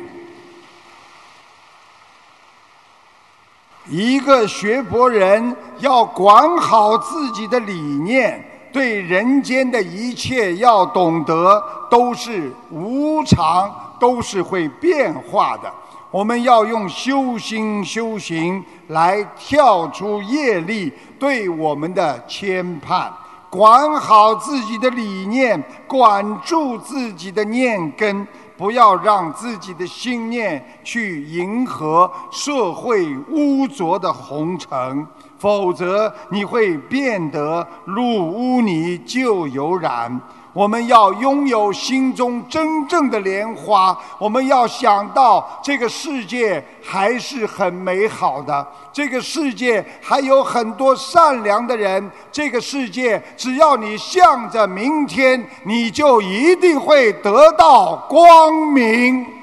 [3.88, 15.74] 一个学佛人要管好自己的理念，对人间的一切要懂得，都是无常，都是会变化的。
[16.12, 20.92] 我们要用修心修行来跳出业力。
[21.18, 23.10] 对我们的牵绊，
[23.50, 35.08] 管好自己的理念，管住自己的念根，不要让自己的心念去迎合社会污浊的红尘，
[35.38, 40.20] 否则你会变得入污泥就有染。
[40.54, 59.35] 我们要拥有心中真正的莲花，我们要想到这个世界还是很美好的，这个世界还有很多善良的人，这个世界只要你向着明天，你就一定会得到光明。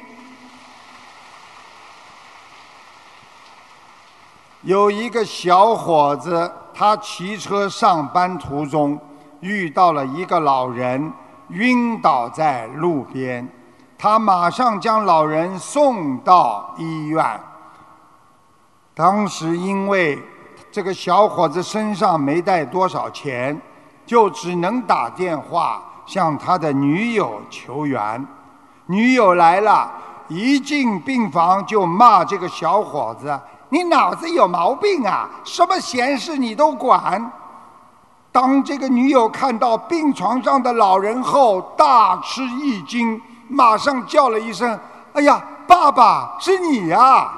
[4.62, 8.98] 有一个小伙子，他骑车上班途中。
[9.40, 11.12] 遇到了一个老人
[11.48, 13.44] 晕倒在路边，
[13.98, 17.40] 他马上将老人送到医院。
[18.94, 20.16] 当时因为
[20.70, 23.60] 这个小伙子身上没带多少钱，
[24.06, 28.24] 就只能打电话向他的女友求援。
[28.86, 29.90] 女友来了，
[30.28, 33.40] 一进病房就骂这个小伙子
[33.72, 35.26] ：“你脑子有毛病啊！
[35.44, 37.32] 什么闲事你都管！”
[38.30, 43.18] 当这个女友看到病床上的老人后，大吃一惊，
[43.48, 44.78] 马上叫了一声
[45.14, 47.32] ：“哎呀，爸爸，是你呀！”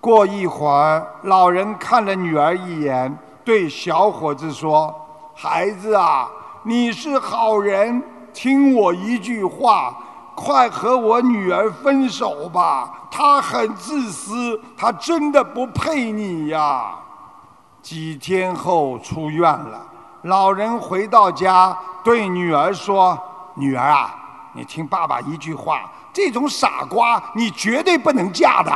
[0.00, 4.94] 过一会儿，老人看了女儿一眼，对小伙子说
[5.36, 6.26] ：“孩子啊，
[6.62, 8.02] 你是好人，
[8.32, 9.94] 听我一句话，
[10.34, 12.90] 快和我女儿分手吧。
[13.10, 16.96] 她很自私，她真的不配你呀。”
[17.80, 19.80] 几天后出院了，
[20.22, 23.18] 老人回到家对女儿说
[23.54, 24.14] ：“女儿啊，
[24.54, 28.72] 你听爸爸一句话，这种傻瓜你绝对不能嫁的。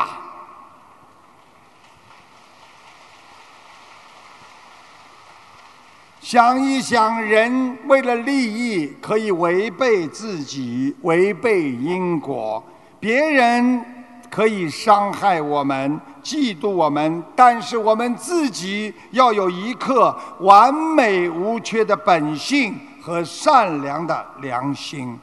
[6.30, 12.62] 想一想，人为了利益可以违背自己，违背因果，
[13.00, 13.82] 别人
[14.28, 25.18] 可以伤害我们。”嫉妒我们，但是我们自己要有一颗完美无缺的本性和善良的良心。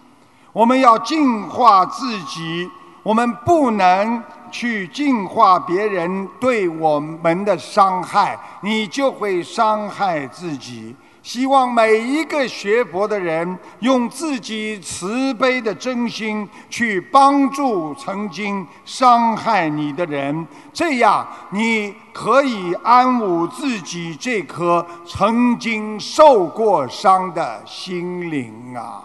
[0.51, 2.67] 我们要净化自己，
[3.03, 4.23] 我们不能
[4.55, 10.95] 去净化别人对我们的伤害，你就会伤害自己。
[11.21, 29.03] 希望每一个学佛的人用自己慈悲的真心去帮助曾经伤害你的人，这样你可以安抚自己这颗曾经受过伤的心灵啊！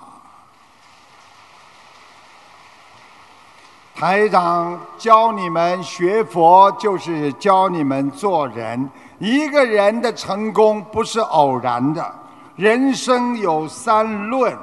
[4.01, 8.89] 台长教你们学佛，就是教你们做人。
[9.19, 12.15] 一个人的成功不是偶然的，
[12.57, 14.57] 人生有三论，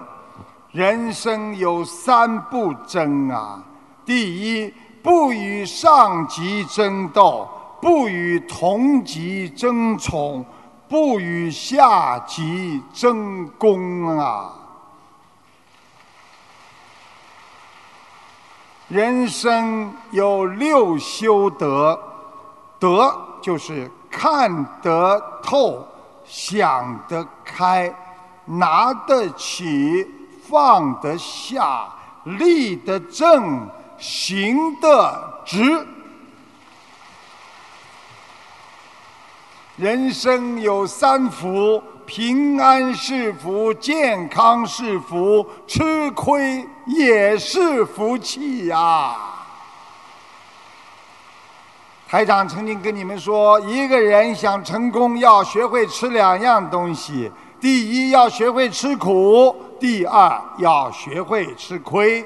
[0.71, 3.61] 人生有三不争啊。
[4.03, 4.73] 第一，
[5.03, 7.47] 不与上级争斗，
[7.79, 10.43] 不与同级争宠，
[10.89, 14.51] 不与下级争功啊。
[18.87, 21.99] 人生有六修德，
[22.79, 25.85] 德就是看得透、
[26.23, 27.93] 想得开、
[28.45, 30.07] 拿得起、
[30.47, 31.89] 放得下、
[32.23, 35.85] 立得正、行得直。
[39.75, 49.13] 人生有三福：平安是福，健康是福，吃亏也是福气呀。
[52.07, 57.29] 台长曾经跟你们说，一个人想成功，要学会吃两样东西：
[57.59, 62.25] 第一，要学会吃苦；第二，要学会吃亏。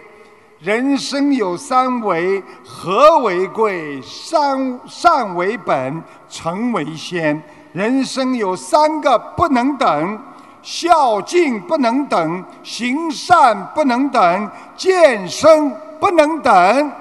[0.59, 7.41] 人生有三为：和为贵，善善为本，诚为先。
[7.73, 10.19] 人生有三个不能等：
[10.61, 16.91] 孝敬不能等，行善不能等，健身不能等。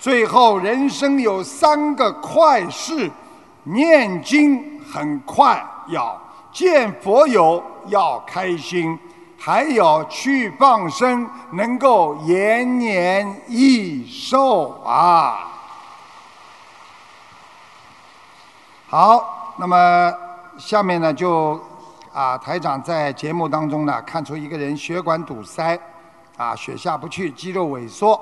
[0.00, 3.10] 最后，人生有三个快事：
[3.64, 6.16] 念经很快，要
[6.52, 8.98] 见佛友要开心。
[9.40, 15.57] 还有去放生，能够延年益寿啊！
[18.90, 20.10] 好，那么
[20.56, 21.60] 下面呢，就
[22.10, 25.78] 啊，台长在节目当中呢，看出一个人血管堵塞，
[26.38, 28.18] 啊，血下不去，肌肉萎缩，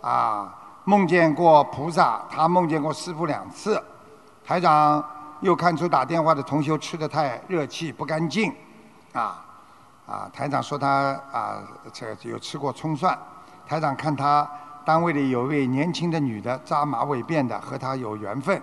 [0.00, 0.50] 啊，
[0.84, 3.78] 梦见过菩萨，他梦见过师傅两次，
[4.46, 5.04] 台长
[5.40, 8.50] 又看出打电话的同学吃的太热气不干净，
[9.12, 9.44] 啊。
[10.06, 11.58] 啊，台长说他啊，
[11.92, 13.16] 这有吃过葱蒜。
[13.66, 14.48] 台长看他
[14.82, 18.62] 单位里有位年轻的女的扎马尾辫的，和他有缘分。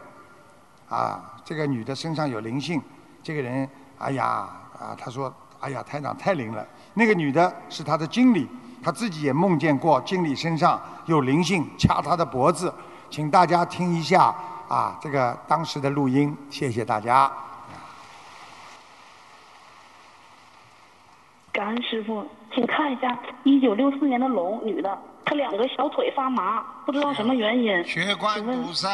[0.89, 2.82] 啊，这个女的身上有灵性。
[3.24, 6.66] 这个人，哎呀，啊，他说，哎呀，台长太灵了。
[6.93, 8.48] 那个女的是他的经理，
[8.84, 12.74] 他自己也梦见过经理身上有灵性，掐他的脖子。
[13.10, 14.36] 请大家听一下
[14.68, 17.32] 啊，这个当时的录音，谢谢大家。
[21.52, 27.84] 感恩师傅，请看一下一九六四年的龙女的，她两个小腿发麻，不知道什么原因。
[27.86, 28.88] 血管堵塞，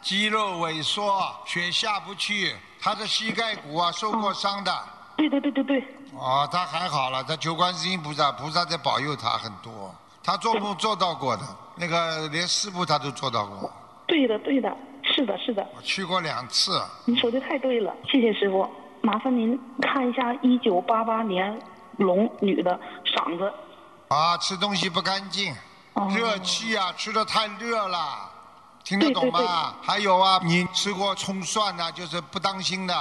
[0.00, 4.72] 肌肉萎缩，血下不去，他的膝盖骨啊受过伤的。
[5.16, 5.84] 对对对对对。
[6.14, 9.94] 哦，他还好了，他求观世音菩萨，菩萨在保佑他很多。
[10.22, 11.42] 他做梦做到过的，
[11.76, 13.70] 那个连师傅他都做到过。
[14.06, 15.66] 对的对的，是的是的。
[15.76, 16.82] 我去过两次。
[17.04, 18.68] 你说的太对了，谢谢师傅。
[19.02, 21.60] 麻烦您看一下一九八八年。
[21.96, 23.52] 龙女的嗓子
[24.08, 25.54] 啊，吃东西不干净，
[26.16, 28.29] 热气啊，吃的太热了，
[28.90, 29.72] 听得懂吗？
[29.80, 32.94] 还有啊，你吃过葱蒜呐，就是不当心的。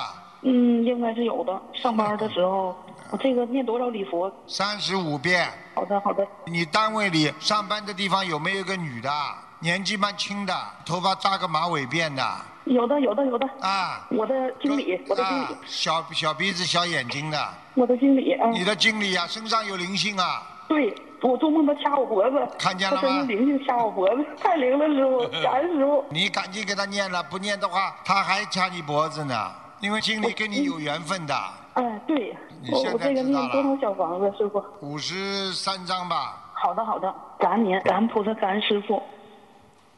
[0.44, 1.60] 嗯，应该是有的。
[1.74, 2.78] 上班的时候，
[3.10, 4.32] 我这个念多少礼佛？
[4.46, 5.52] 三十五遍。
[5.74, 6.28] 好的，好的。
[6.46, 9.10] 你单位里上班的地方有没有个女的，
[9.58, 10.54] 年纪蛮轻的，
[10.86, 12.24] 头发扎个马尾辫的？
[12.66, 13.50] 有的，有的，有的。
[13.60, 15.46] 啊，我的经理，我的经理。
[15.66, 17.50] 小小鼻子、小眼睛的。
[17.74, 18.48] 我的经理啊。
[18.52, 20.44] 你的经理啊，身上有灵性啊。
[20.68, 22.48] 对，我做梦他掐我脖子。
[22.58, 23.22] 看见了吗？
[23.28, 26.04] 灵性掐我脖子， 太灵了，师傅，感恩师傅。
[26.10, 29.52] 你赶紧给他念了，不念的话，他还掐你脖子呢。
[29.82, 31.34] 因为经理跟你有缘分的。
[31.74, 32.36] 哎，对。
[32.72, 34.64] 我我这个念多少小房子，师傅？
[34.82, 36.36] 五十三张吧。
[36.54, 39.02] 好的，好的，感恩您，感恩菩萨，感恩师傅。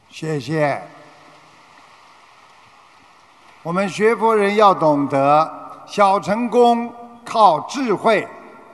[0.08, 0.80] 谢谢。
[3.64, 5.52] 我们学佛人要懂得，
[5.86, 6.92] 小成功
[7.24, 8.26] 靠智慧，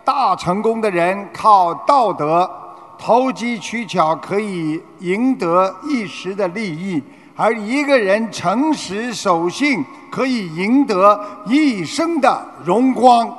[0.09, 2.51] 大成功的人靠道德。
[2.97, 7.01] 投机取巧可以赢得一时的利益，
[7.37, 13.31] 而一个人诚实守信可以赢得一生的荣光。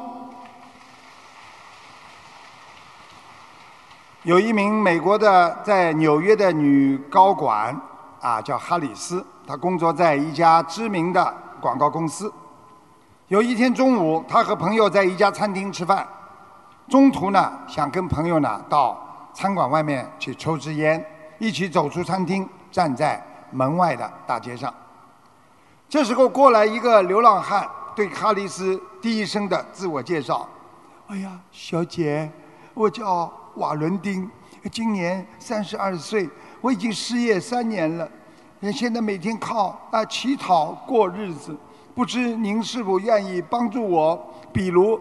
[4.22, 7.76] 有一名美国的在纽约的女高管，
[8.22, 9.26] 啊，叫哈里斯。
[9.48, 12.32] 她工作在一家知名的广告公司。
[13.28, 16.08] 有一天中午，她和朋友在一家餐厅吃饭，
[16.90, 19.00] 中途呢想跟朋友呢到
[19.32, 21.06] 餐馆外面去抽支烟，
[21.38, 24.74] 一起走出餐厅，站在门外的大街上。
[25.88, 30.48] 这时候过来一个流浪汉，对哈里斯低声的自我介绍
[31.08, 32.30] ：“哎呀，小姐，
[32.74, 34.30] 我叫瓦伦丁，
[34.72, 36.28] 今年三十二岁，
[36.60, 38.10] 我已经失业三年了。”
[38.74, 41.56] 现在每天靠啊乞讨过日子，
[41.96, 44.20] 不知您是否愿意帮助我？
[44.52, 45.00] 比如，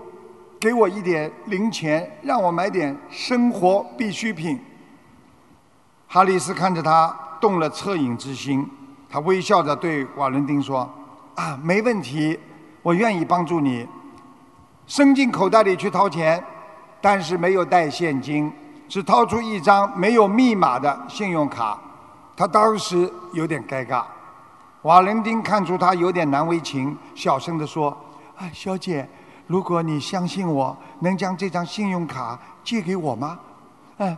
[0.61, 4.59] 给我一点零钱，让我买点生活必需品。”
[6.09, 8.69] 哈里斯看着他，动了恻隐之心，
[9.09, 10.89] 他微笑着对瓦伦丁说
[11.37, 12.39] ：“啊，没问题，
[12.83, 13.87] 我愿意帮助你。”
[14.87, 16.43] 伸进口袋里去掏钱，
[17.01, 18.51] 但是没有带现金，
[18.89, 21.79] 只掏出一张没有密码的信用卡。
[22.35, 24.03] 他当时有点尴尬。
[24.83, 27.95] 瓦伦丁看出他有点难为情，小声地说
[28.39, 29.07] ：“啊，小姐，
[29.49, 33.37] 如果你相信我，能将这张信用卡借给我吗？”
[33.99, 34.17] 嗯。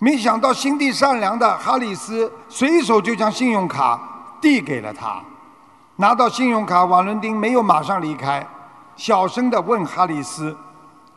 [0.00, 4.00] 没想到心地善良的哈里斯随手就将信用卡
[4.40, 5.20] 递给了他。
[5.96, 8.46] 拿到信用卡，瓦伦丁没有马上离开。
[8.94, 10.56] 小声地问哈里斯：“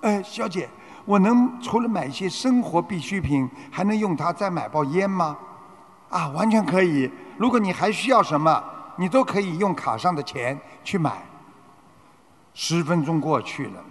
[0.01, 0.67] 呃，小姐，
[1.05, 5.38] 我能除了买一些生活必需品，还能用它再买包烟吗
[6.09, 7.11] ？”“啊，完全可以。
[7.38, 8.63] 如果你还需要什么，
[8.95, 11.23] 你都可以用卡上的钱去买。”
[12.54, 13.84] 十分钟过去了，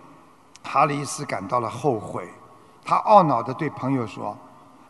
[0.63, 2.29] 哈里斯感到了后悔。
[2.85, 4.37] 他懊恼的对朋友说：“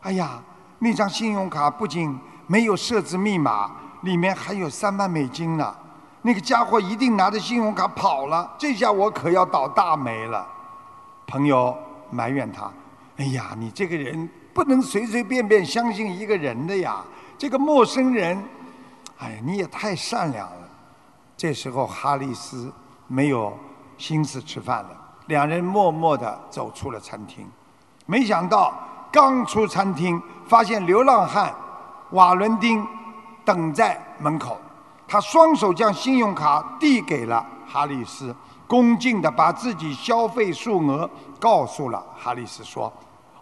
[0.01, 0.41] 哎呀，
[0.79, 2.17] 那张信用卡不仅
[2.47, 5.75] 没有设置密码，里面还有三万美金呢。”
[6.23, 10.47] 那个家伙一定拿着信用卡跑了，这下我可要倒大霉了。
[11.25, 11.75] 朋友
[12.11, 12.71] 埋怨他
[13.17, 17.03] ：“哎呀，你这个人不能随随便便相信一个人的呀！
[17.37, 18.37] 这个陌生人，
[19.17, 20.69] 哎呀，你也太善良了。”
[21.35, 22.71] 这时候哈里斯
[23.11, 23.51] 没有
[23.97, 24.89] 心思吃饭了，
[25.25, 27.45] 两人默默地走出了餐厅。
[28.05, 28.73] 没想到
[29.11, 31.53] 刚出餐厅，发现流浪汉
[32.11, 32.87] 瓦伦丁
[33.43, 34.57] 等在门口。
[35.09, 38.33] 他双手将信用卡递给了哈里斯，
[38.65, 42.91] 恭敬地把自己消费数额告诉了哈里斯，说：“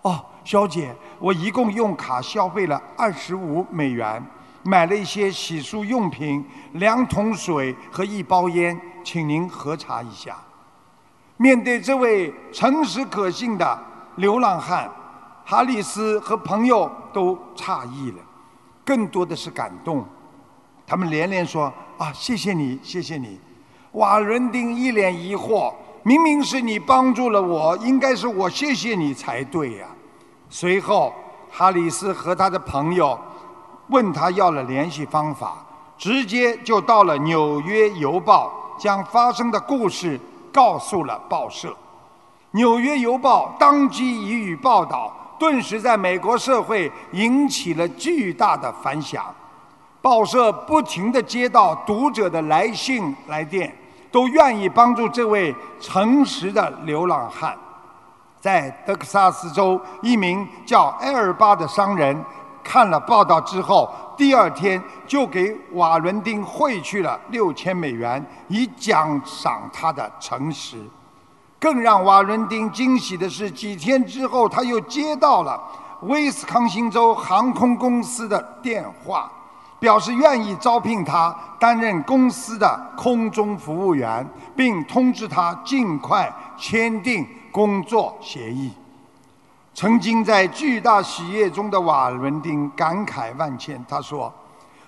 [0.01, 4.25] 哦，小姐，我一共用卡消费了二十五美元，
[4.63, 6.43] 买了一些洗漱用品、
[6.73, 10.37] 两桶水和一包烟，请您核查一下。”
[11.37, 13.79] 面对这位诚实可信的
[14.17, 14.87] 流浪汉，
[15.43, 18.17] 哈里斯和朋友都诧异了，
[18.85, 20.05] 更多的是感动。
[20.85, 23.39] 他们连连说：“啊，谢谢你，谢谢你。”
[23.93, 29.87] 瓦伦丁一脸疑惑：“明明是你帮助了我，应该是我谢谢你才对呀。”
[30.51, 31.15] 随后，
[31.49, 33.19] 哈里斯和他的朋友
[33.87, 35.65] 问他要了联系方法，
[35.97, 38.47] 直接就到了《纽约邮报》，
[38.79, 40.19] 将发生的故事
[40.51, 41.69] 告诉了报社。
[42.51, 49.23] 《纽约邮报》当即予以报道，顿时在美国社会引起了巨大的反响。
[50.01, 53.71] 报社不停地接到读者的来信来电，
[54.11, 57.55] 都愿意帮助这位诚实的流浪汉。
[58.39, 62.25] 在德克萨斯州，一名叫埃尔巴的商人
[62.63, 70.77] 看了报道之后，第二天就给瓦伦丁汇去了六千美元，以奖赏他的诚实。
[71.57, 75.57] 更让瓦伦丁惊喜的是，几天之后他又接到了
[76.01, 79.31] 威斯康星州航空公司的电话。
[79.79, 88.73] 表示愿意招聘他担任公司的空中服务员，并通知他尽快签订工作协议。
[89.79, 93.81] 曾经在巨大喜悦中的瓦伦丁感慨万千。
[93.87, 94.29] 他说：“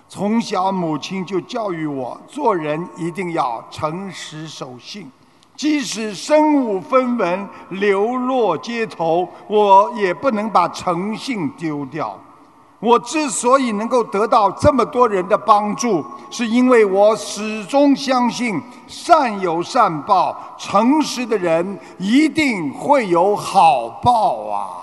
[0.06, 5.10] 从小母亲就教育我，做人一定要诚实守信，
[5.56, 12.14] 即使身无分文、流落街头，我也不能把诚信丢掉。”
[12.82, 24.82] 我之所以能够得到这么多人的帮助，是因为我始终相信善有善报，诚实的人一定会有好报啊！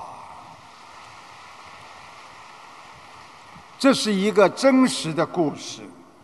[3.78, 5.82] 这是一个真实的故事，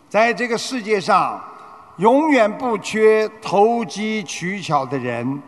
[0.08, 1.38] 在这个世界上，
[1.98, 5.42] 永远不缺投机取巧的人，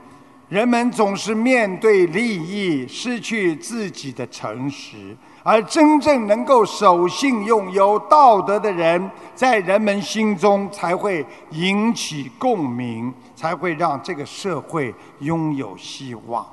[0.51, 5.17] 人们总是面对利益失去自己的诚实。
[5.51, 16.47] 而真正能够守信用、有道德的人，在人们心中才会引起共鸣，才会让这个社会拥有希望。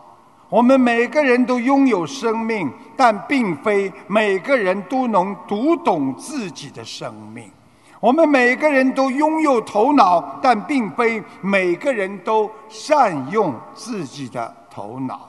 [0.47, 7.51] 我们每个人都拥有生命，但并非每个人都能读懂自己的生命。
[7.99, 15.27] 我们每个人都拥有头脑，但并非每个人都善用自己的头脑。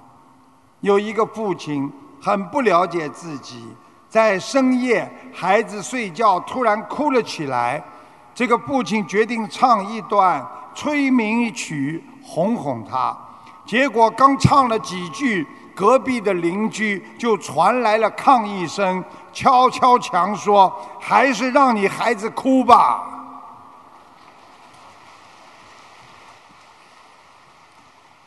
[0.83, 1.91] 有一个父亲。
[2.21, 3.65] 很不了解自己，
[4.09, 7.83] 在深夜，孩子睡觉突然哭了起来。
[8.35, 13.17] 这个父亲决定唱一段催眠曲哄哄他。
[13.65, 19.03] 结果刚唱了几句，隔壁的邻居就传来了抗议声
[19.33, 23.05] ：“敲敲墙说：“还是让你孩子哭吧。”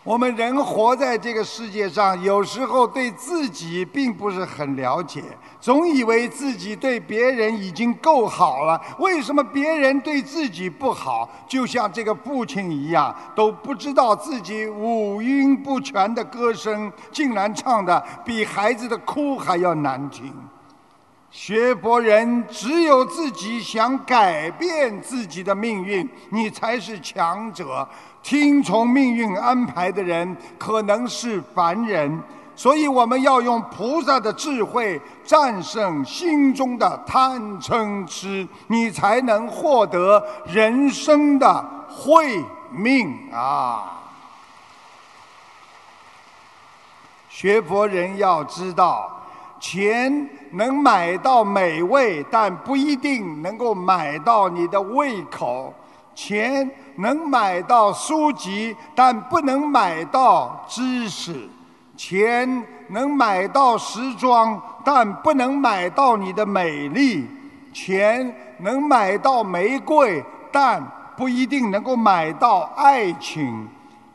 [0.10, 5.24] 我们人活在这个世界上，有时候对自己并不是很了解，
[5.62, 11.30] 总以为自己对别人已经够好了，为什么别人对自己不好？
[11.48, 20.34] 就像这个父亲一样，都不知道自己五音不全的歌声，竟然唱的比孩子的哭还要难听。
[21.30, 27.88] 学佛人只有自己想改变自己的命运，你才是强者。
[28.22, 32.22] 听从命运安排的人可能是凡人，
[32.56, 43.96] 所以我们要用菩萨的智慧战胜心中的贪嗔痴，你才能获得人生的慧命啊！
[47.30, 49.10] 学佛人要知道，
[49.60, 55.74] 钱能买到美味，但不一定能够买到你的胃口。
[56.22, 61.32] 钱能买到书籍，但不能买到知识；
[61.96, 67.24] 钱能买到时装，但不能买到你的美丽；
[67.74, 73.66] 钱能买到玫瑰，但不一定能够买到爱情；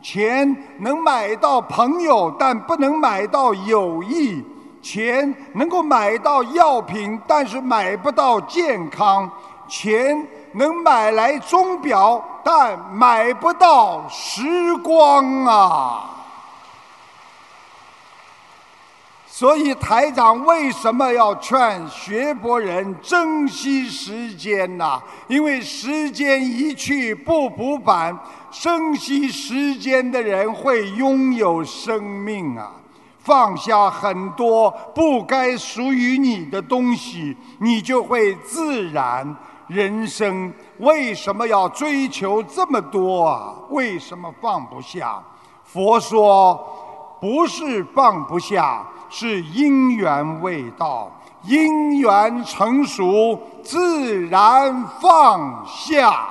[0.02, 4.44] 钱能买到朋友，但不能买到友谊；
[4.82, 9.26] 钱能够买到药品，但是买不到健康；
[9.66, 10.22] 钱。
[10.54, 16.10] 能买来钟表，但买不到时光啊！
[19.26, 25.02] 所以台长为什么要劝学博人珍惜时间呢？
[25.26, 28.16] 因为时间一去不补返，
[28.52, 32.70] 珍惜时间的人会拥有生命啊！
[33.18, 39.34] 放下很多不该属于你的东西，你就会自然。
[39.66, 43.54] 人生为什么要追求这么多啊？
[43.70, 45.22] 为什么放不下？
[45.64, 51.10] 佛说，不是放不下，是因缘未到，
[51.42, 56.28] 因缘成熟，自然放下。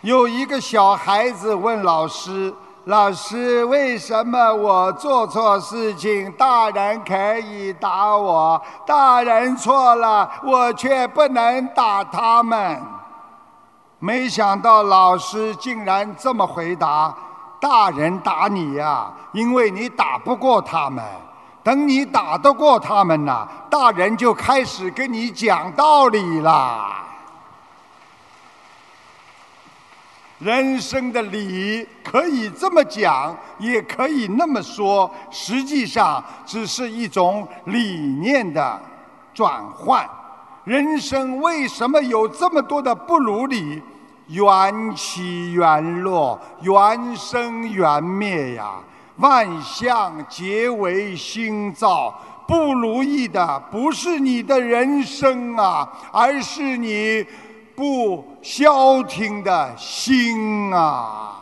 [0.00, 2.54] 有一个小孩子问老师。
[2.90, 12.82] 老师，为什么我做错事情，大人可以打我，大人错了，我却不能打他们？
[14.00, 17.14] 没想到老师竟然这么回答：
[17.60, 21.04] 大人打你呀，因为你打不过他们。
[21.62, 27.04] 等你打得过他们呐，大人就开始跟你讲道理啦。
[30.40, 38.80] 人生的理可以这么讲，也可以那么说，实际上只是一种理念的
[39.34, 40.08] 转换。
[40.64, 43.82] 人生为什么有这么多的不如理？
[44.28, 48.76] 缘起缘落，缘生缘灭呀！
[49.16, 57.26] 万象皆为心造，不如意的不是你的人生啊，而是你。
[57.76, 61.36] 不消停的心啊！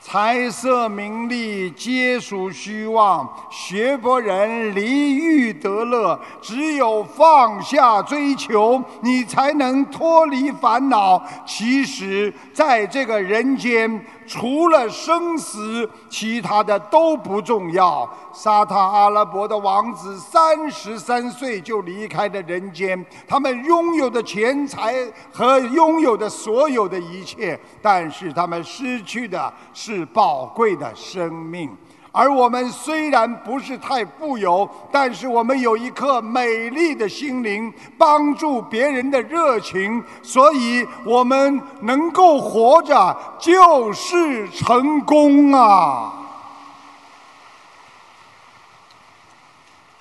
[0.00, 11.22] 财色名利皆属虚妄，学佛人离欲得乐，只有放下追求，你才能脱离烦恼。
[11.44, 14.04] 其实，在这个人间。
[14.28, 18.08] 除了生死，其他的都不重要。
[18.32, 24.94] 沙特阿拉伯的王子三十三岁就离开了人间，他们拥有的钱财
[25.32, 31.74] 和拥有的所有的一切，但是他们失去的是宝贵的生命。
[32.10, 46.14] 而我们虽然不是太富有，但是我们有一颗美丽的心灵，帮助别人的热情，所以我们能够活着就是成功啊！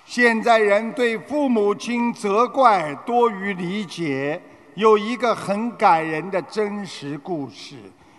[0.06, 4.42] 现在人对父母亲责怪多于理解，
[4.76, 7.76] 有一个很感人的真实故事。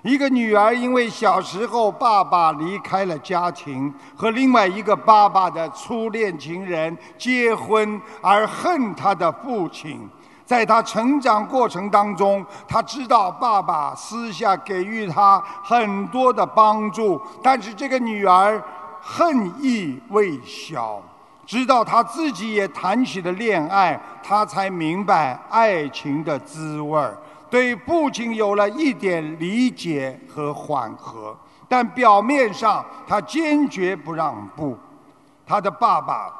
[0.09, 10.09] 一个女儿因为小时候爸爸离开了家庭，和另外一个爸爸的初恋情人结婚，而恨她的父亲。
[10.47, 18.65] 在她成长过程当中，她知道爸爸私下给予她很多的帮助，但是这个女儿
[19.03, 21.03] 恨意未消。
[21.45, 27.15] 直到她自己也谈起了恋爱，她才明白爱情的滋味儿。
[27.51, 31.37] 对父亲有了一点理解和缓和，
[31.69, 34.77] 但表面上他坚决不让步。
[35.47, 36.31] 他的爸爸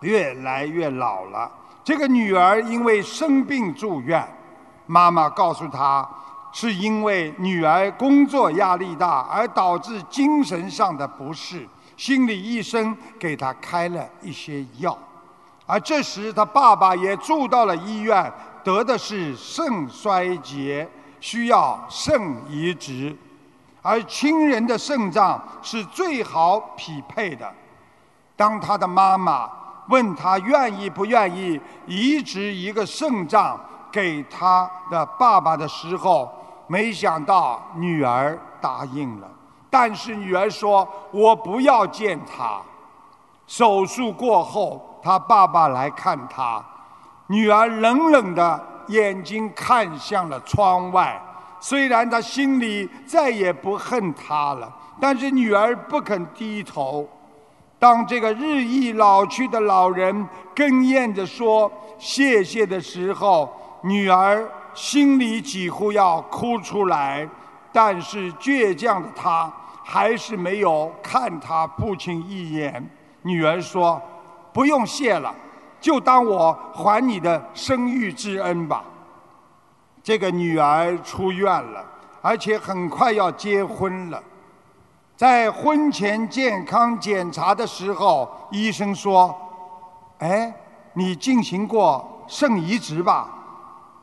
[0.00, 1.50] 越来越老了，
[1.84, 4.26] 这个女儿因为生病住院，
[4.86, 6.08] 妈妈告诉他，
[6.50, 14.98] 是因为女儿工作压力大而导致精神上的不适，心理医生给她开了一些药，
[15.66, 18.32] 而这时他爸爸也住到了医院，
[18.68, 20.86] 得的是肾衰竭，
[21.20, 23.16] 需要肾移植，
[23.80, 27.50] 而亲人的肾脏是最好匹配的。
[28.36, 29.50] 当他的妈妈
[29.88, 33.58] 问他愿意不愿意移植一个肾脏
[33.90, 36.30] 给他的爸爸的时候，
[36.66, 39.26] 没想到女儿答应了。
[39.70, 42.60] 但是女儿说：“我不要见他。”
[43.48, 46.62] 手术过后，他爸爸来看他，
[47.28, 51.18] 女儿冷冷的眼睛看向了窗外。
[51.60, 57.08] 虽然她心里再也不恨他了，但是女儿不肯低头。
[57.78, 63.52] 当这个日益老去的老人哽咽着说谢谢的时候，
[63.82, 67.28] 女儿心里几乎要哭出来，
[67.72, 69.52] 但是倔强的她
[69.84, 72.88] 还是没有看她父亲一眼。
[73.22, 74.00] 女儿说
[74.52, 75.34] ：“不用谢了，
[75.80, 78.84] 就当我还你的生育之恩吧。”
[80.02, 81.84] 这个女儿出院了，
[82.22, 84.22] 而且很快要结婚了。
[85.16, 89.34] 在婚前健康检查的时候，医生说
[90.20, 90.54] ：“哎，
[90.94, 93.28] 你进行过肾移植吧？”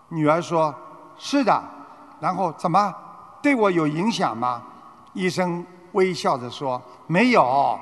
[0.09, 0.75] 女儿说
[1.17, 1.63] ：“是的。”
[2.19, 2.93] 然后怎么
[3.41, 4.61] 对我有影响吗？
[5.13, 7.79] 医生微笑着说：“没有，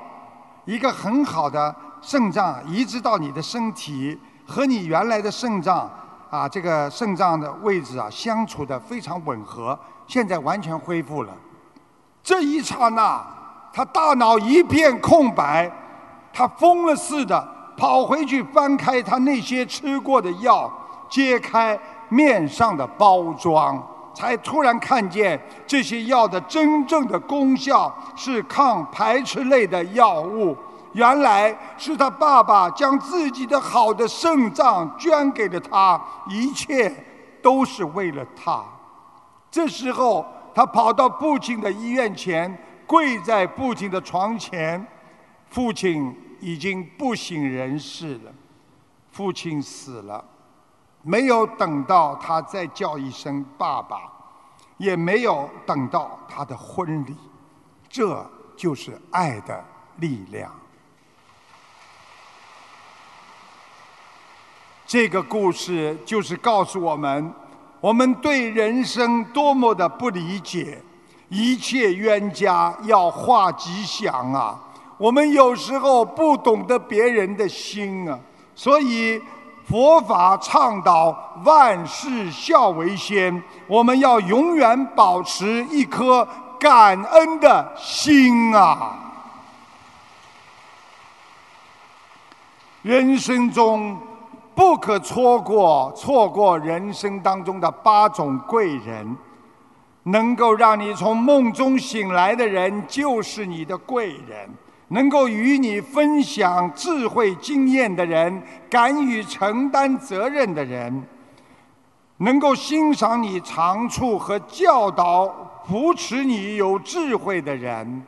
[0.64, 1.74] 一个很好的
[2.06, 5.90] 肾脏移植到你的身体，和你原来的肾脏
[6.30, 11.32] 啊，这个肾脏的位置啊，相处的非常吻合，现在完全恢复了。”
[12.22, 13.24] 这一刹那，
[13.72, 15.70] 他大脑一片空白，
[16.30, 20.70] 他疯了似的跑回去翻开他那些吃过的药，
[21.08, 21.78] 揭开
[22.10, 23.82] 面上的包装，
[24.14, 30.54] 才突然看见这些药的真正的功效是抗排斥类的药物。
[30.94, 36.90] 原来是他爸爸将自己的好的肾脏捐给了他，一切
[37.42, 38.64] 都是为了他。
[39.50, 40.24] 这时候。
[40.56, 44.86] 他跑到父亲的医院前，跪在父亲的床前。
[45.50, 48.32] 父亲已经不省人事了，
[49.10, 50.24] 父亲死了，
[51.02, 54.02] 没有等到他再叫一声爸爸，
[54.76, 57.16] 也没有等到他的婚礼。
[57.88, 58.24] 这
[58.56, 59.64] 就是爱的
[59.96, 60.52] 力量。
[64.94, 67.34] 这个故事就是告诉我们。
[67.80, 70.80] 我们对人生多么的不理解，
[71.28, 74.56] 一切冤家要化吉祥啊！
[74.96, 78.16] 我们有时候不懂得别人的心啊，
[78.54, 79.20] 所以
[79.66, 86.24] 佛法倡导万事孝为先，我们要永远保持一颗
[86.60, 88.96] 感恩的心啊！
[92.82, 93.98] 人生中。
[94.54, 99.16] 不可错过，错过人生当中的八种贵人，
[100.04, 104.48] 能够让你从梦中醒来的人就是你的贵人；
[104.88, 111.02] 能够与你分享智慧经验的人，敢于承担责任的人，
[112.18, 118.02] 能够欣赏你长处和教导、扶持你有智慧的人，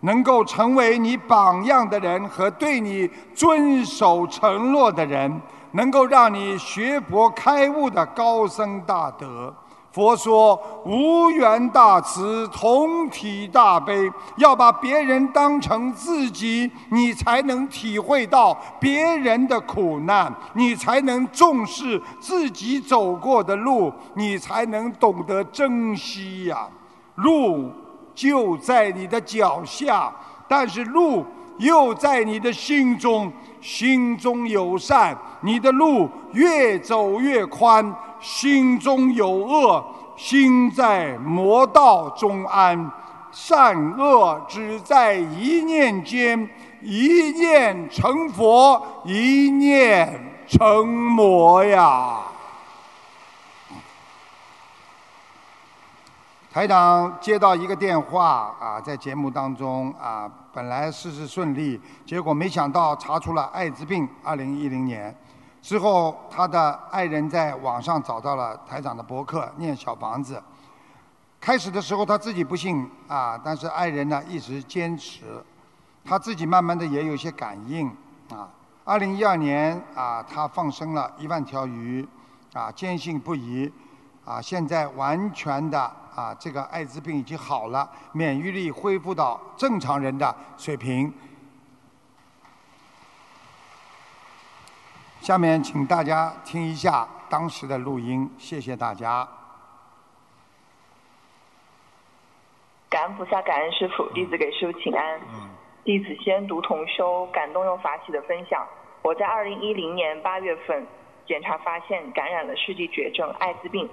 [0.00, 5.40] 能够成为你榜样的人和对你遵守承诺的人。
[5.72, 9.54] 能够让你学佛开悟的高僧大德，
[9.90, 26.66] 佛说无缘大慈，同体大悲，要把别人当成自己，你才能体会到别人的苦难，你才能重视自己走过的路，你才能懂得珍惜呀。
[27.16, 27.70] 路
[28.14, 30.10] 就在你的脚下，
[30.48, 31.24] 但是路
[31.58, 33.32] 又在你的心中。
[33.60, 39.84] 心中有善，你的路越走越宽；心中有恶，
[40.16, 42.90] 心在魔道中安。
[43.30, 46.50] 善恶只在一念间，
[46.82, 52.18] 一念成佛，一念成魔呀。
[56.52, 64.06] 台长接到一个电话啊，在节目当中啊，本来事事顺利，结果没想到查出了艾滋病。
[64.22, 65.16] 二零一零年
[65.62, 70.42] 之后，他的爱人在网上找到了台长的博客，念小房子。
[71.40, 75.42] 开始的时候他自己不信啊，但是爱人呢一直坚持，
[76.04, 77.88] 他自己慢慢的也有些感应
[78.30, 78.46] 啊。
[78.84, 82.06] 二零一二年啊，他放生了一万条鱼，
[82.52, 83.72] 啊，坚信不疑，
[84.24, 85.80] 啊，现在完全的
[86.14, 91.12] 啊，这个艾滋病已经好了，免疫力恢复到正常人的水平。
[95.20, 99.26] 下面请大家听一下当时的录音，谢谢大家。
[102.88, 105.20] 感恩菩萨，感恩师傅，弟子给师傅请安。
[105.84, 108.64] 弟子先读同修感动又法喜的分享。
[109.02, 110.86] 我在二零一零年八月份
[111.26, 113.88] 检查发现感染了世纪绝症艾滋病，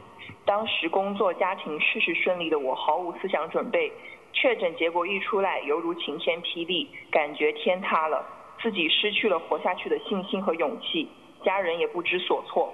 [0.46, 3.92] 当时工作家庭事事顺利的我毫无思想准备，
[4.34, 8.26] 确诊结果一出来犹如晴天霹雳，感觉天塌了，
[8.62, 11.10] 自己失去了活下去的信心和勇气。
[11.44, 12.74] 家人也不知所措，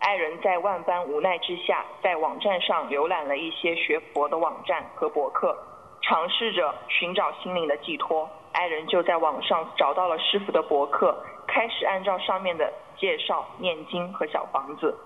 [0.00, 5.56] 爱人在万般无奈之下，在网站上浏览了一些学佛的网站和博客，
[6.02, 8.28] 尝试着寻找心灵的寄托。
[8.52, 11.16] 爱人就在网上找到了师傅的博客，
[11.52, 14.96] 开始按照上面的介绍念经和小房子。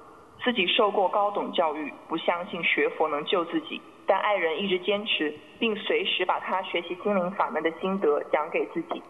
[0.44, 9.02] 自己受过高等教育，不相信学佛能救自己，但爱人一直坚持，并随时把他学习心灵法门的心得讲给自己。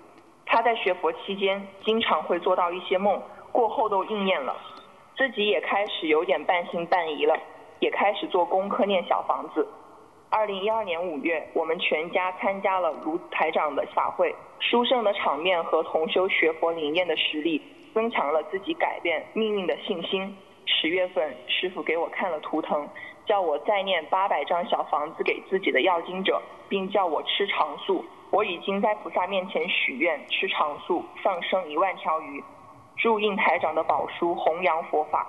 [0.46, 3.20] 他在学佛期间，经常会做到一些梦。
[3.52, 4.56] 过后都应验了，
[5.16, 7.36] 自己也开始有点半信半疑了，
[7.80, 9.66] 也开始做功课念小房子。
[10.36, 17.58] 二零一二年五月，我们全家参加了卢台长的法会，殊胜的场面和同修学佛灵验的实力，
[17.94, 20.36] 增强了自己改变命运的信心。
[20.66, 22.86] 十月份，师傅给我看了图腾，
[23.24, 28.04] 叫我再念八百张小房子给自己的要经者，并叫我吃长素。
[28.30, 32.44] 我已经在菩萨面前许愿，吃长素，放生一万条鱼。
[32.98, 35.26] 祝印台长的宝书，弘扬佛法，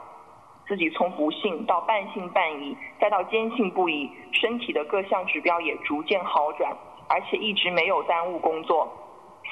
[0.67, 6.75] 自己从不信到半信半疑，再到坚信不疑，身体的各项指标也逐渐好转，
[7.07, 8.91] 而且一直没有耽误工作。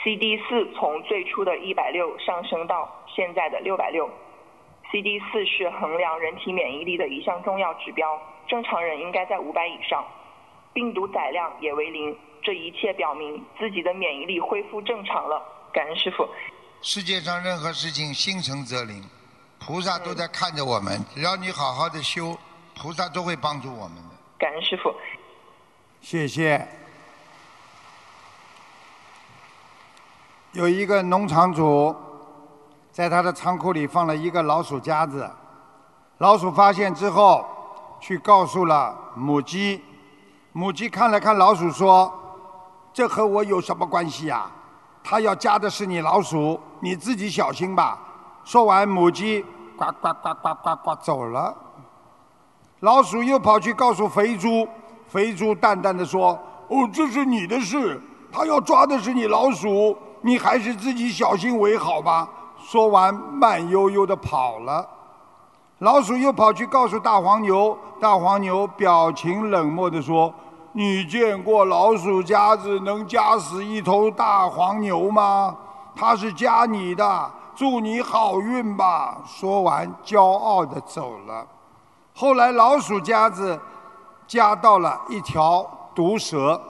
[0.03, 4.09] CD 四从最初的一百六上升到现在的六百六。
[4.91, 10.05] CD 四是衡量人体免疫力的一项重要指标，正常人应该在五百以上。
[10.73, 15.41] 病毒载量也为零，这一切表明自己的免疫力恢复正常了。
[15.71, 16.27] 感恩师傅。
[16.81, 19.01] 世界上任何事情心诚则灵，
[19.65, 21.03] 菩萨都在看着我们。
[21.15, 22.37] 只要你好好的修，
[22.75, 24.15] 菩萨都会帮助我们的。
[24.37, 24.93] 感恩师傅，
[26.01, 26.67] 谢谢。
[30.51, 31.95] 有一个农场主，
[32.91, 35.27] 在他的仓库里放了一个老鼠夹子，
[36.19, 37.43] 老鼠发现之后，
[37.99, 39.83] 去告诉了母鸡。
[40.51, 42.13] 母鸡看了看老鼠，说
[42.93, 44.49] ：“这和我有什么关系呀？”
[45.03, 47.99] 他要夹的是你老鼠，你自己小心吧。
[48.45, 49.43] 说完，母鸡
[49.75, 51.53] 呱呱呱呱呱呱走了。
[52.81, 54.67] 老鼠又跑去告诉肥猪，
[55.07, 56.37] 肥猪淡淡的说
[56.69, 57.99] ：“哦，这是你的事，
[58.31, 62.29] 他要抓的是你老鼠，你还是自己小心为好吧。”
[62.63, 64.87] 说完，慢悠悠的跑了。
[65.79, 70.31] 老鼠又跑去告诉大黄牛，大黄牛表情冷漠的说。
[70.71, 75.55] 你见过老鼠夹子能夹死一头大黄牛吗？
[75.95, 79.21] 它是夹你的，祝你好运吧。
[79.25, 81.47] 说完，骄傲地走了。
[82.13, 83.59] 后来，老鼠夹子
[84.27, 86.61] 夹到了一条毒蛇。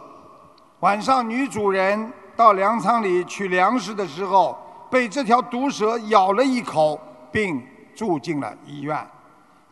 [0.80, 4.58] 晚上，女主人到粮仓里取粮食的时候，
[4.90, 7.00] 被这条毒蛇咬了一口，
[7.32, 7.66] 并
[7.96, 9.06] 住进了医院。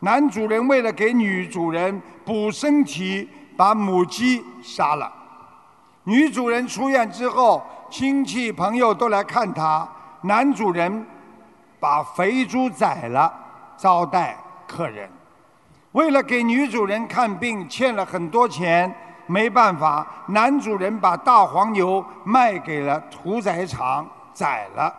[0.00, 3.28] 男主人为了给女主人补身体。
[3.56, 5.08] 把母鸡杀了。
[6.02, 9.86] 女主人出院之后，亲戚朋友都来看她。
[10.24, 11.06] 男主人
[11.78, 13.32] 把肥猪宰了，
[13.76, 15.08] 招待客人。
[15.92, 18.92] 为了给女主人看病，欠了很多钱，
[19.26, 24.92] 没办法，男主人把大黄牛卖给了屠宰场宰了。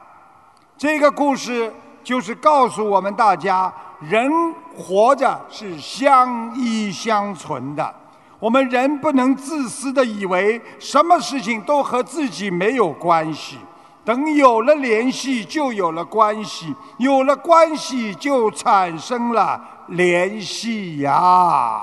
[0.77, 1.73] 这个故事
[2.03, 4.31] 就是告诉我们大家：人
[4.77, 7.95] 活着是相依相存的。
[8.39, 13.57] 我们人不能自私的以为什么事情都和自己没有关系，
[14.05, 21.81] 等有了联系就有了关系，有了关系就产生了联系呀。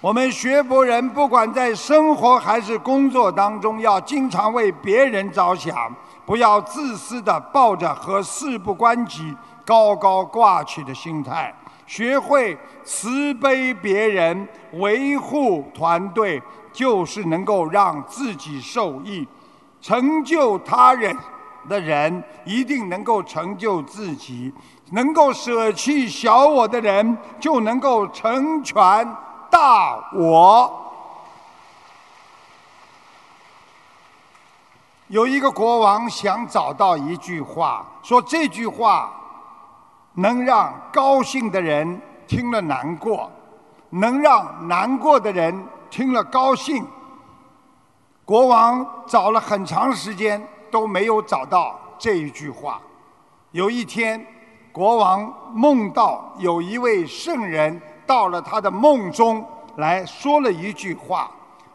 [0.00, 5.92] 我们学佛人不管在生活还是工作当中，要经常为别人着想，
[6.24, 9.34] 不要自私的抱着和事不关己、
[9.66, 11.54] 高高挂起的心态。
[11.84, 16.40] 学会慈悲别人，维护团队，
[16.78, 19.26] 就是能够让自己受益，
[19.80, 21.16] 成就他人，
[21.68, 24.52] 的人，一定能够成就自己；
[24.92, 28.76] 能够舍弃小我的人，就能够成全
[29.50, 30.72] 大我。
[35.08, 39.10] 有一个国王想找到一句话，说这句话
[40.14, 43.28] 能让高兴的人听了难过，
[43.90, 46.86] 能让难过的人听了高兴。
[48.24, 52.80] 国王找了很长时间都没有找到这一句话。
[53.52, 54.24] 有一天，
[54.70, 59.44] 国王梦到有一位圣人到了他的梦中
[59.76, 61.30] 来说了一句话，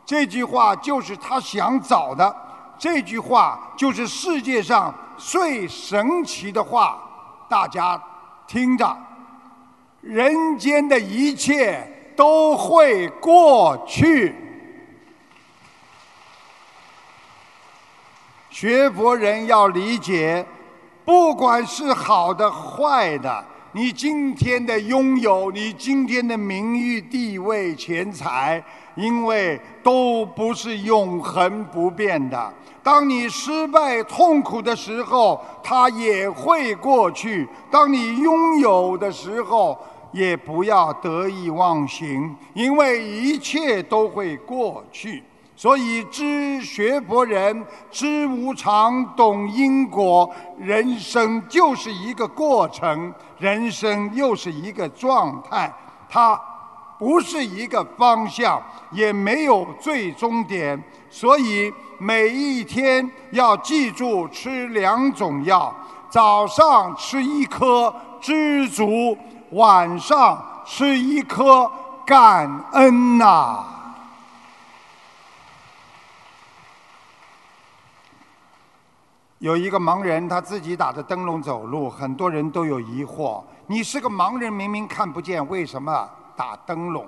[0.06, 2.36] 这句话就是他想找的。
[2.78, 7.00] 这句话就是世界上最神奇的话，
[7.48, 8.02] 大家
[8.46, 8.98] 听着，
[10.02, 14.36] 人间的一切都会过去。
[18.50, 20.46] 学佛人要理解，
[21.04, 28.64] 不管是好的坏的，你今天的拥有，你今天的名誉、地位、钱财，
[28.96, 32.54] 因为都不是永恒不变的。
[32.84, 39.80] 当你失败痛苦的时候，它也会过去；当你拥有的时候，
[40.14, 45.22] 也不要得意忘形，因为一切都会过去。
[45.56, 50.30] 所以，知学佛人知无常，懂因果。
[50.58, 55.70] 人生就是一个过程，人生又是一个状态，
[56.10, 56.40] 它
[56.98, 58.62] 不是一个方向，
[58.92, 60.82] 也没有最终点。
[61.10, 61.74] 所以。
[62.00, 65.74] 每一天要记住吃两种药，
[66.10, 69.18] 早上吃一颗知足，
[69.54, 71.70] 晚上吃一颗
[72.06, 73.66] 感恩呐。
[79.40, 87.06] 有一个盲人，他自己打着灯笼走路，很多人都有疑惑：你是个盲人，明明看不见，为什么打灯笼？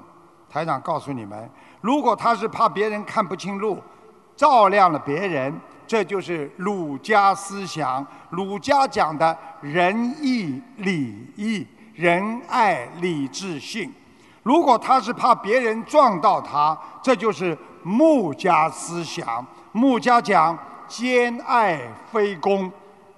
[0.49, 1.49] 台长告诉你们，
[1.81, 3.81] 如果他是怕别人看不清路。
[4.35, 8.05] 照亮了别人，这就是儒家思想。
[8.29, 11.65] 儒家讲的仁义礼义，
[11.95, 13.93] 仁爱礼智信。
[14.43, 19.45] 如果他是怕别人撞到他，这就是穆家思想。
[19.71, 21.81] 穆家讲兼爱
[22.11, 22.71] 非攻，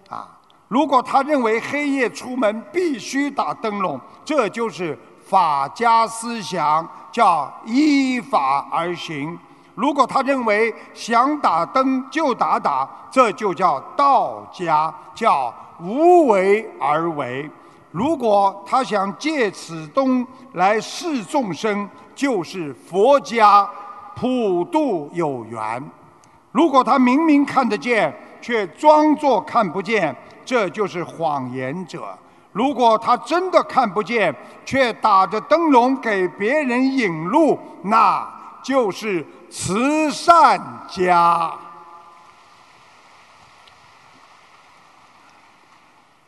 [0.09, 0.27] 啊，
[0.67, 4.97] 如果他认为黑夜出门必须打灯笼，这就是
[5.27, 9.37] 法家思想，叫依法而行。
[9.75, 17.49] 如果他认为想打灯就打打，这就叫道家，叫无为而为。
[17.91, 23.67] 如果他想借此灯来示众生，就是佛家
[24.15, 25.83] 普度有缘。
[26.51, 30.15] 如果他明明看得见，却装作看不见，
[30.45, 32.17] 这就是谎言者。
[32.51, 34.35] 如果他真的看不见，
[34.65, 38.27] 却打着灯笼给别人引路，那
[38.61, 39.25] 就是。
[39.49, 40.59] 慈善
[40.89, 41.49] 家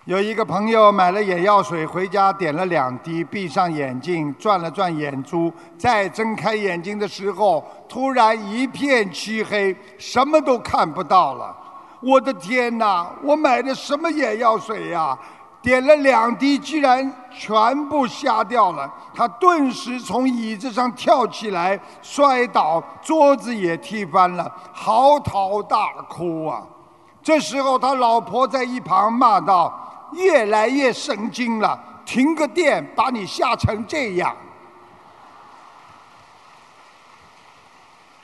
[0.10, 11.55] 有一个朋友买了眼药水回家，点了两滴，闭上眼睛，转了转眼珠，再睁开眼睛的时候，突然一片漆黑，什么都看不到了。
[12.01, 13.07] 我的天哪！
[13.22, 15.16] 我买的什么眼药水呀？
[15.62, 18.91] 点了两滴，居然全部瞎掉了。
[19.14, 26.64] 他顿时从椅子上跳起来，摔倒，桌子也踢翻了，嚎啕大哭啊！
[27.22, 34.36] 这时候，他老婆在一旁骂道：“越来越神经了，停个电，把你吓成这样。”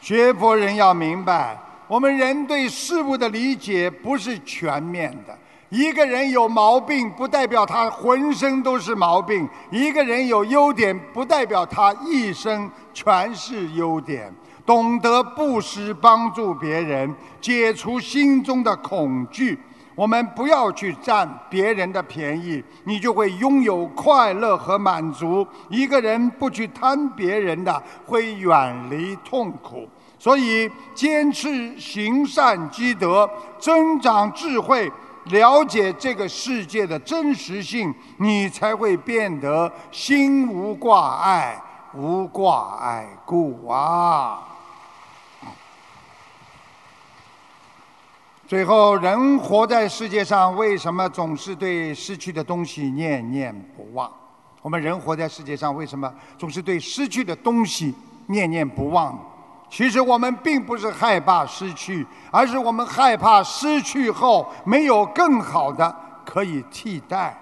[0.02, 1.57] 学佛人要明白，
[1.88, 5.36] 我们人对事物的理解不是全面的。
[5.70, 14.32] 一个人有毛病，不代表他浑身都是毛病；一个人有优点，不代表他一生全是优点。
[14.64, 19.60] 懂得布施，帮助别人，解除心中的恐惧。
[19.96, 25.48] 我们不要去占别人的便宜，你就会拥有快乐和满足。
[25.70, 29.88] 一个人不去贪别人的，会远离痛苦。
[30.20, 34.92] 所以，坚持行善积德，增长智慧。
[35.26, 41.60] 了解这个世界的真实性，你才会变得心无挂碍，
[41.96, 44.55] 无挂碍故啊。
[48.48, 54.08] 最后，人活在世界上，为什么总是对失去的东西念念不忘？
[54.62, 57.96] 我们人活在世界上，为什么总是对失去的东西
[58.28, 59.18] 念念不忘？
[59.68, 67.36] 其实我们并不是害怕失去，而是我们害怕失去后没有更好的可以替代。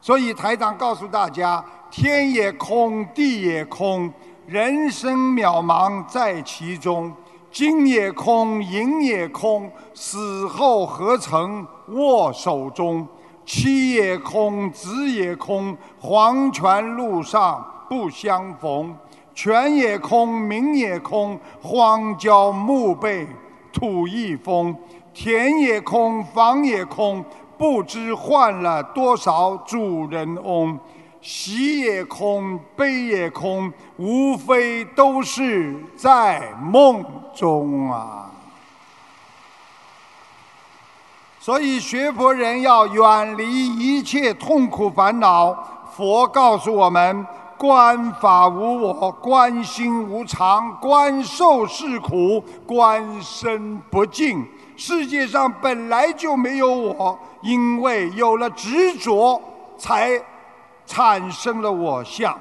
[0.00, 4.12] 所以台长告诉大家：天也空，地也空，
[4.48, 7.14] 人生渺茫在其中。
[7.52, 13.06] 金也空，银也空，死后何曾握手中？
[13.44, 18.96] 妻也空，子也空，黄泉路上不相逢。
[19.34, 23.26] 权也空，名也空，荒郊墓碑
[23.72, 24.74] 土一封；
[25.12, 27.22] 田也空，房也空，
[27.58, 30.78] 不知换了多少主人翁。
[31.22, 38.30] 喜也空，悲也空，无非都是在梦中啊！
[41.38, 45.56] 所以学佛人要远离一切痛苦烦恼。
[45.96, 47.26] 佛告诉我们。
[47.58, 54.44] 观法无我，观心无常，观受是苦，观身不净。
[54.76, 59.40] 世界上本来就没有我，因为有了执着，
[59.78, 60.20] 才
[60.86, 62.38] 产生了我相。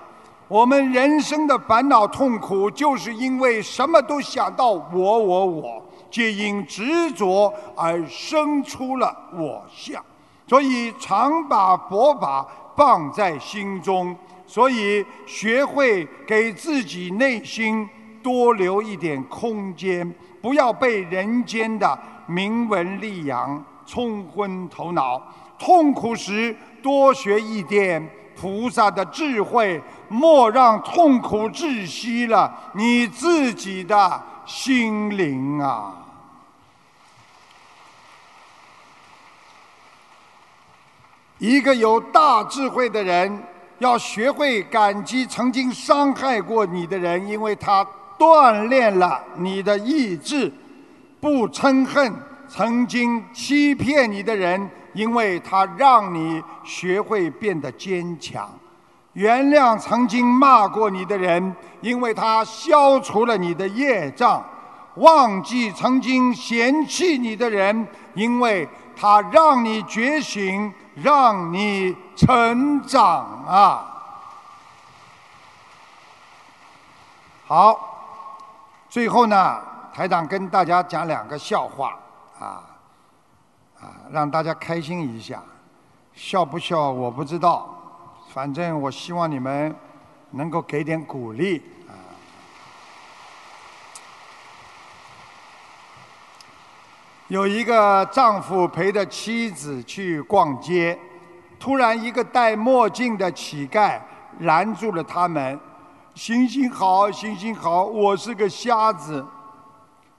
[0.48, 10.04] 我们人生的烦恼痛苦，就是因为什么都想到我我我，皆因执着而生出了我相。
[10.48, 12.46] 所以常把佛法
[12.76, 14.16] 放在心中。
[14.46, 17.88] 所以，学会给自己内心
[18.22, 25.22] 多留一点空间，不要被人间的名闻利养冲昏头脑。
[25.58, 26.54] 痛苦时
[26.84, 28.06] 多学一点
[28.42, 35.94] 菩萨的智慧，莫让痛苦窒息了你自己的心灵啊！
[41.38, 43.44] 一个有大智慧的人。
[43.78, 47.84] 要学会感激曾经伤害过你的人，因为他
[48.16, 50.52] 锻炼了你的意志；
[51.20, 52.14] 不嗔恨
[52.48, 58.48] 曾经欺骗你的人，因为他让你学会变得坚强；
[59.14, 64.42] 原谅曾经骂过你的人，因为他消除了你的业障；
[64.96, 70.74] 忘记曾经嫌弃你的人，因为他让你觉醒。
[70.94, 73.88] 让你成长啊！
[77.48, 77.80] 好，
[78.90, 79.62] 最后呢，
[79.94, 81.98] 台长跟大家讲两个笑话
[82.38, 82.62] 啊
[83.82, 85.42] 啊，让大家开心一下。
[86.14, 87.74] 笑不笑我不知道，
[88.30, 89.76] 反正我希望你们
[90.32, 91.96] 能够给点鼓励啊。
[97.28, 101.00] 有一个丈夫陪着妻子去逛街，
[101.58, 104.00] 突然一个戴墨镜的乞丐
[104.40, 105.60] 拦住了他们。
[106.14, 109.26] 行行好，行行好，我是个瞎子。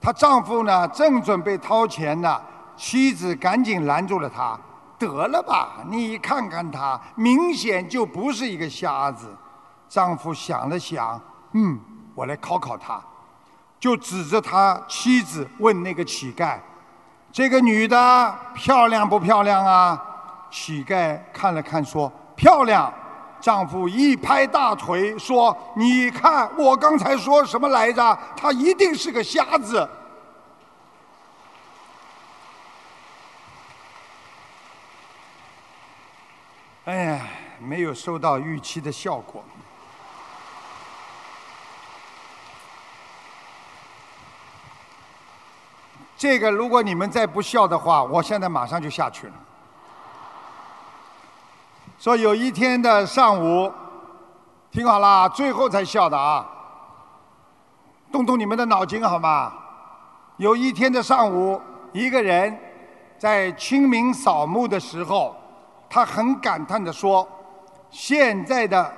[0.01, 2.41] 她丈夫呢，正准备掏钱呢，
[2.75, 4.59] 妻子赶紧拦住了他。
[4.99, 9.27] 得了吧，你看看他，明显就不是一个瞎子。
[9.89, 11.19] 丈夫想了想，
[11.51, 11.77] 嗯，
[12.15, 13.01] 我来考考他，
[13.79, 16.57] 就指着他妻子问那个乞丐。
[17.33, 20.01] 这个女的漂亮不漂亮啊？
[20.49, 22.93] 乞丐看了看，说：“漂亮。”
[23.41, 28.17] 丈夫一拍大腿，说：“你看我刚才说什么来着？
[28.37, 29.89] 她一定是个瞎子。”
[36.85, 37.27] 哎呀，
[37.59, 39.41] 没有收到预期的效果。
[46.17, 49.33] 这个，如果你们再不笑的话，我现在马上就下去了。
[51.97, 53.71] 说有一天的上午，
[54.69, 56.45] 听好了，最后才笑的啊！
[58.11, 59.53] 动动你们的脑筋好吗？
[60.35, 61.61] 有一天的上午，
[61.93, 62.59] 一个人
[63.17, 65.33] 在清明扫墓的时候，
[65.93, 67.27] 他很感叹的说
[67.91, 68.91] ：“现在的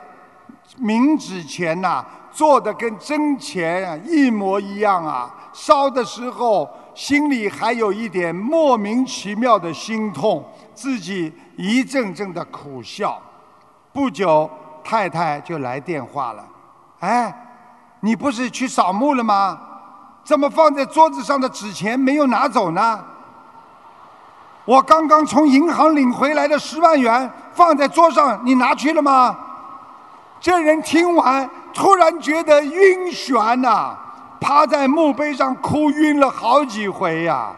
[0.79, 5.29] 冥纸钱呐，做的跟真钱一模一样啊！
[5.51, 10.41] 烧的时候。”心里还有一点莫名其妙的心痛，
[10.73, 13.21] 自己一阵阵的苦笑。
[13.91, 14.49] 不久，
[14.81, 16.45] 太太就来电话了
[17.01, 17.35] ：“哎，
[17.99, 19.59] 你不是去扫墓了吗？
[20.23, 23.03] 怎么放在桌子上的纸钱没有拿走呢？
[24.65, 29.37] 我刚刚从银行领回来的十万元放在桌上，你拿去了吗？”
[30.41, 33.95] 这人听完，突然觉得晕眩呐。
[34.37, 37.51] 趴在墓碑上哭晕了好几回呀！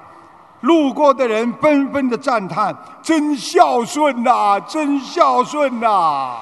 [0.62, 2.74] 路过的人纷纷的赞叹
[3.04, 6.38] ：“真孝顺呐，真孝顺呐！”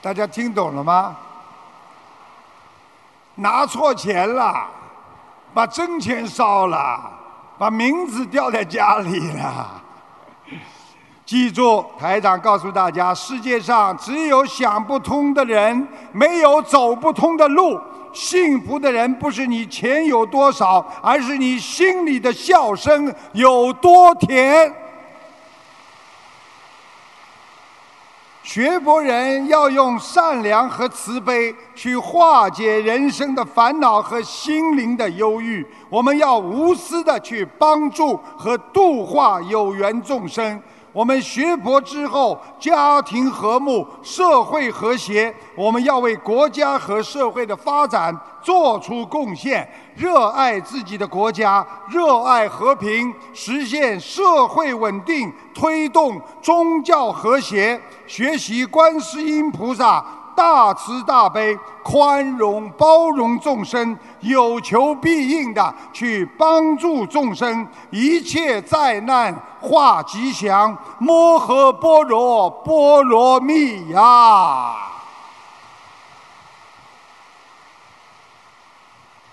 [0.00, 1.14] 大家听懂了吗？
[3.34, 4.66] 拿错钱了，
[5.54, 7.00] 把真钱烧了，
[7.58, 9.82] 把名字掉在家里了。
[11.24, 17.80] 记住，台长告诉大家，世界上只有想不通的人，没有走不通的路。
[18.12, 24.70] 幸福的人不是你钱有多少，而是你心里的笑声有多甜。
[28.54, 35.66] 学佛人要用善良和慈悲去化解人生的烦恼和心灵的忧郁。
[35.88, 40.60] 我们要无私的去帮助和度化有缘众生。
[40.92, 45.34] 我们学佛之后，家庭和睦，社会和谐。
[45.54, 49.66] 我们要为国家和社会的发展做出贡献，
[49.96, 60.04] 热爱自己的国家，热爱和平，实现社会稳定，推动宗教和谐，学习观世音菩萨。
[60.34, 74.76] 大慈大悲、宽容包容众生，有求必应的去帮助众生，一切灾难化吉祥，摩诃般若波罗蜜呀！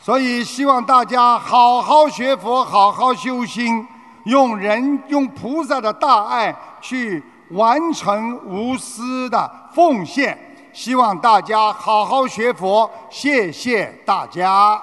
[0.01, 3.87] 所以希望大家好好学佛，好好修心，
[4.23, 10.48] 用人用菩萨的大爱去完成无私的奉献。
[10.71, 14.81] 希望大家好好学佛，谢谢大家。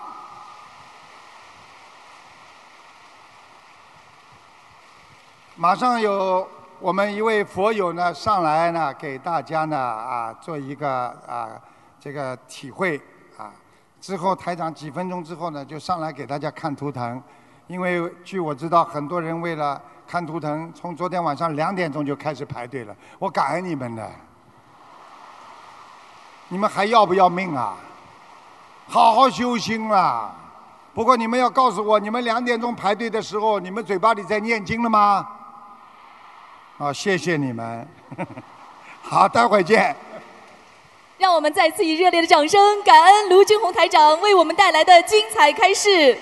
[5.54, 6.46] 马上有
[6.80, 11.50] 我们一位佛友呢上来呢，给大家呢啊做一个啊
[12.00, 13.00] 这个体会
[13.38, 13.52] 啊。
[14.00, 17.22] 之后台长几分钟之后呢，就上来给大家看图腾，
[17.68, 22.94] 因为据我知道，很多人为了看图腾，从昨天晚上两点钟就开始排队了。
[23.20, 24.10] 我感恩你们的。
[26.48, 27.76] 你们还要不要命啊？
[28.88, 30.32] 好好修心啦！
[30.94, 35.26] 不过你们要告诉我，你们两点钟排队的时候，你们嘴巴里在念经了吗？
[36.78, 37.88] 啊，谢谢你们。
[39.02, 39.94] 好，待会儿见。
[41.18, 46.16] 让我们再次以热烈的掌声，感恩卢军红台长为我们带来的精彩开示。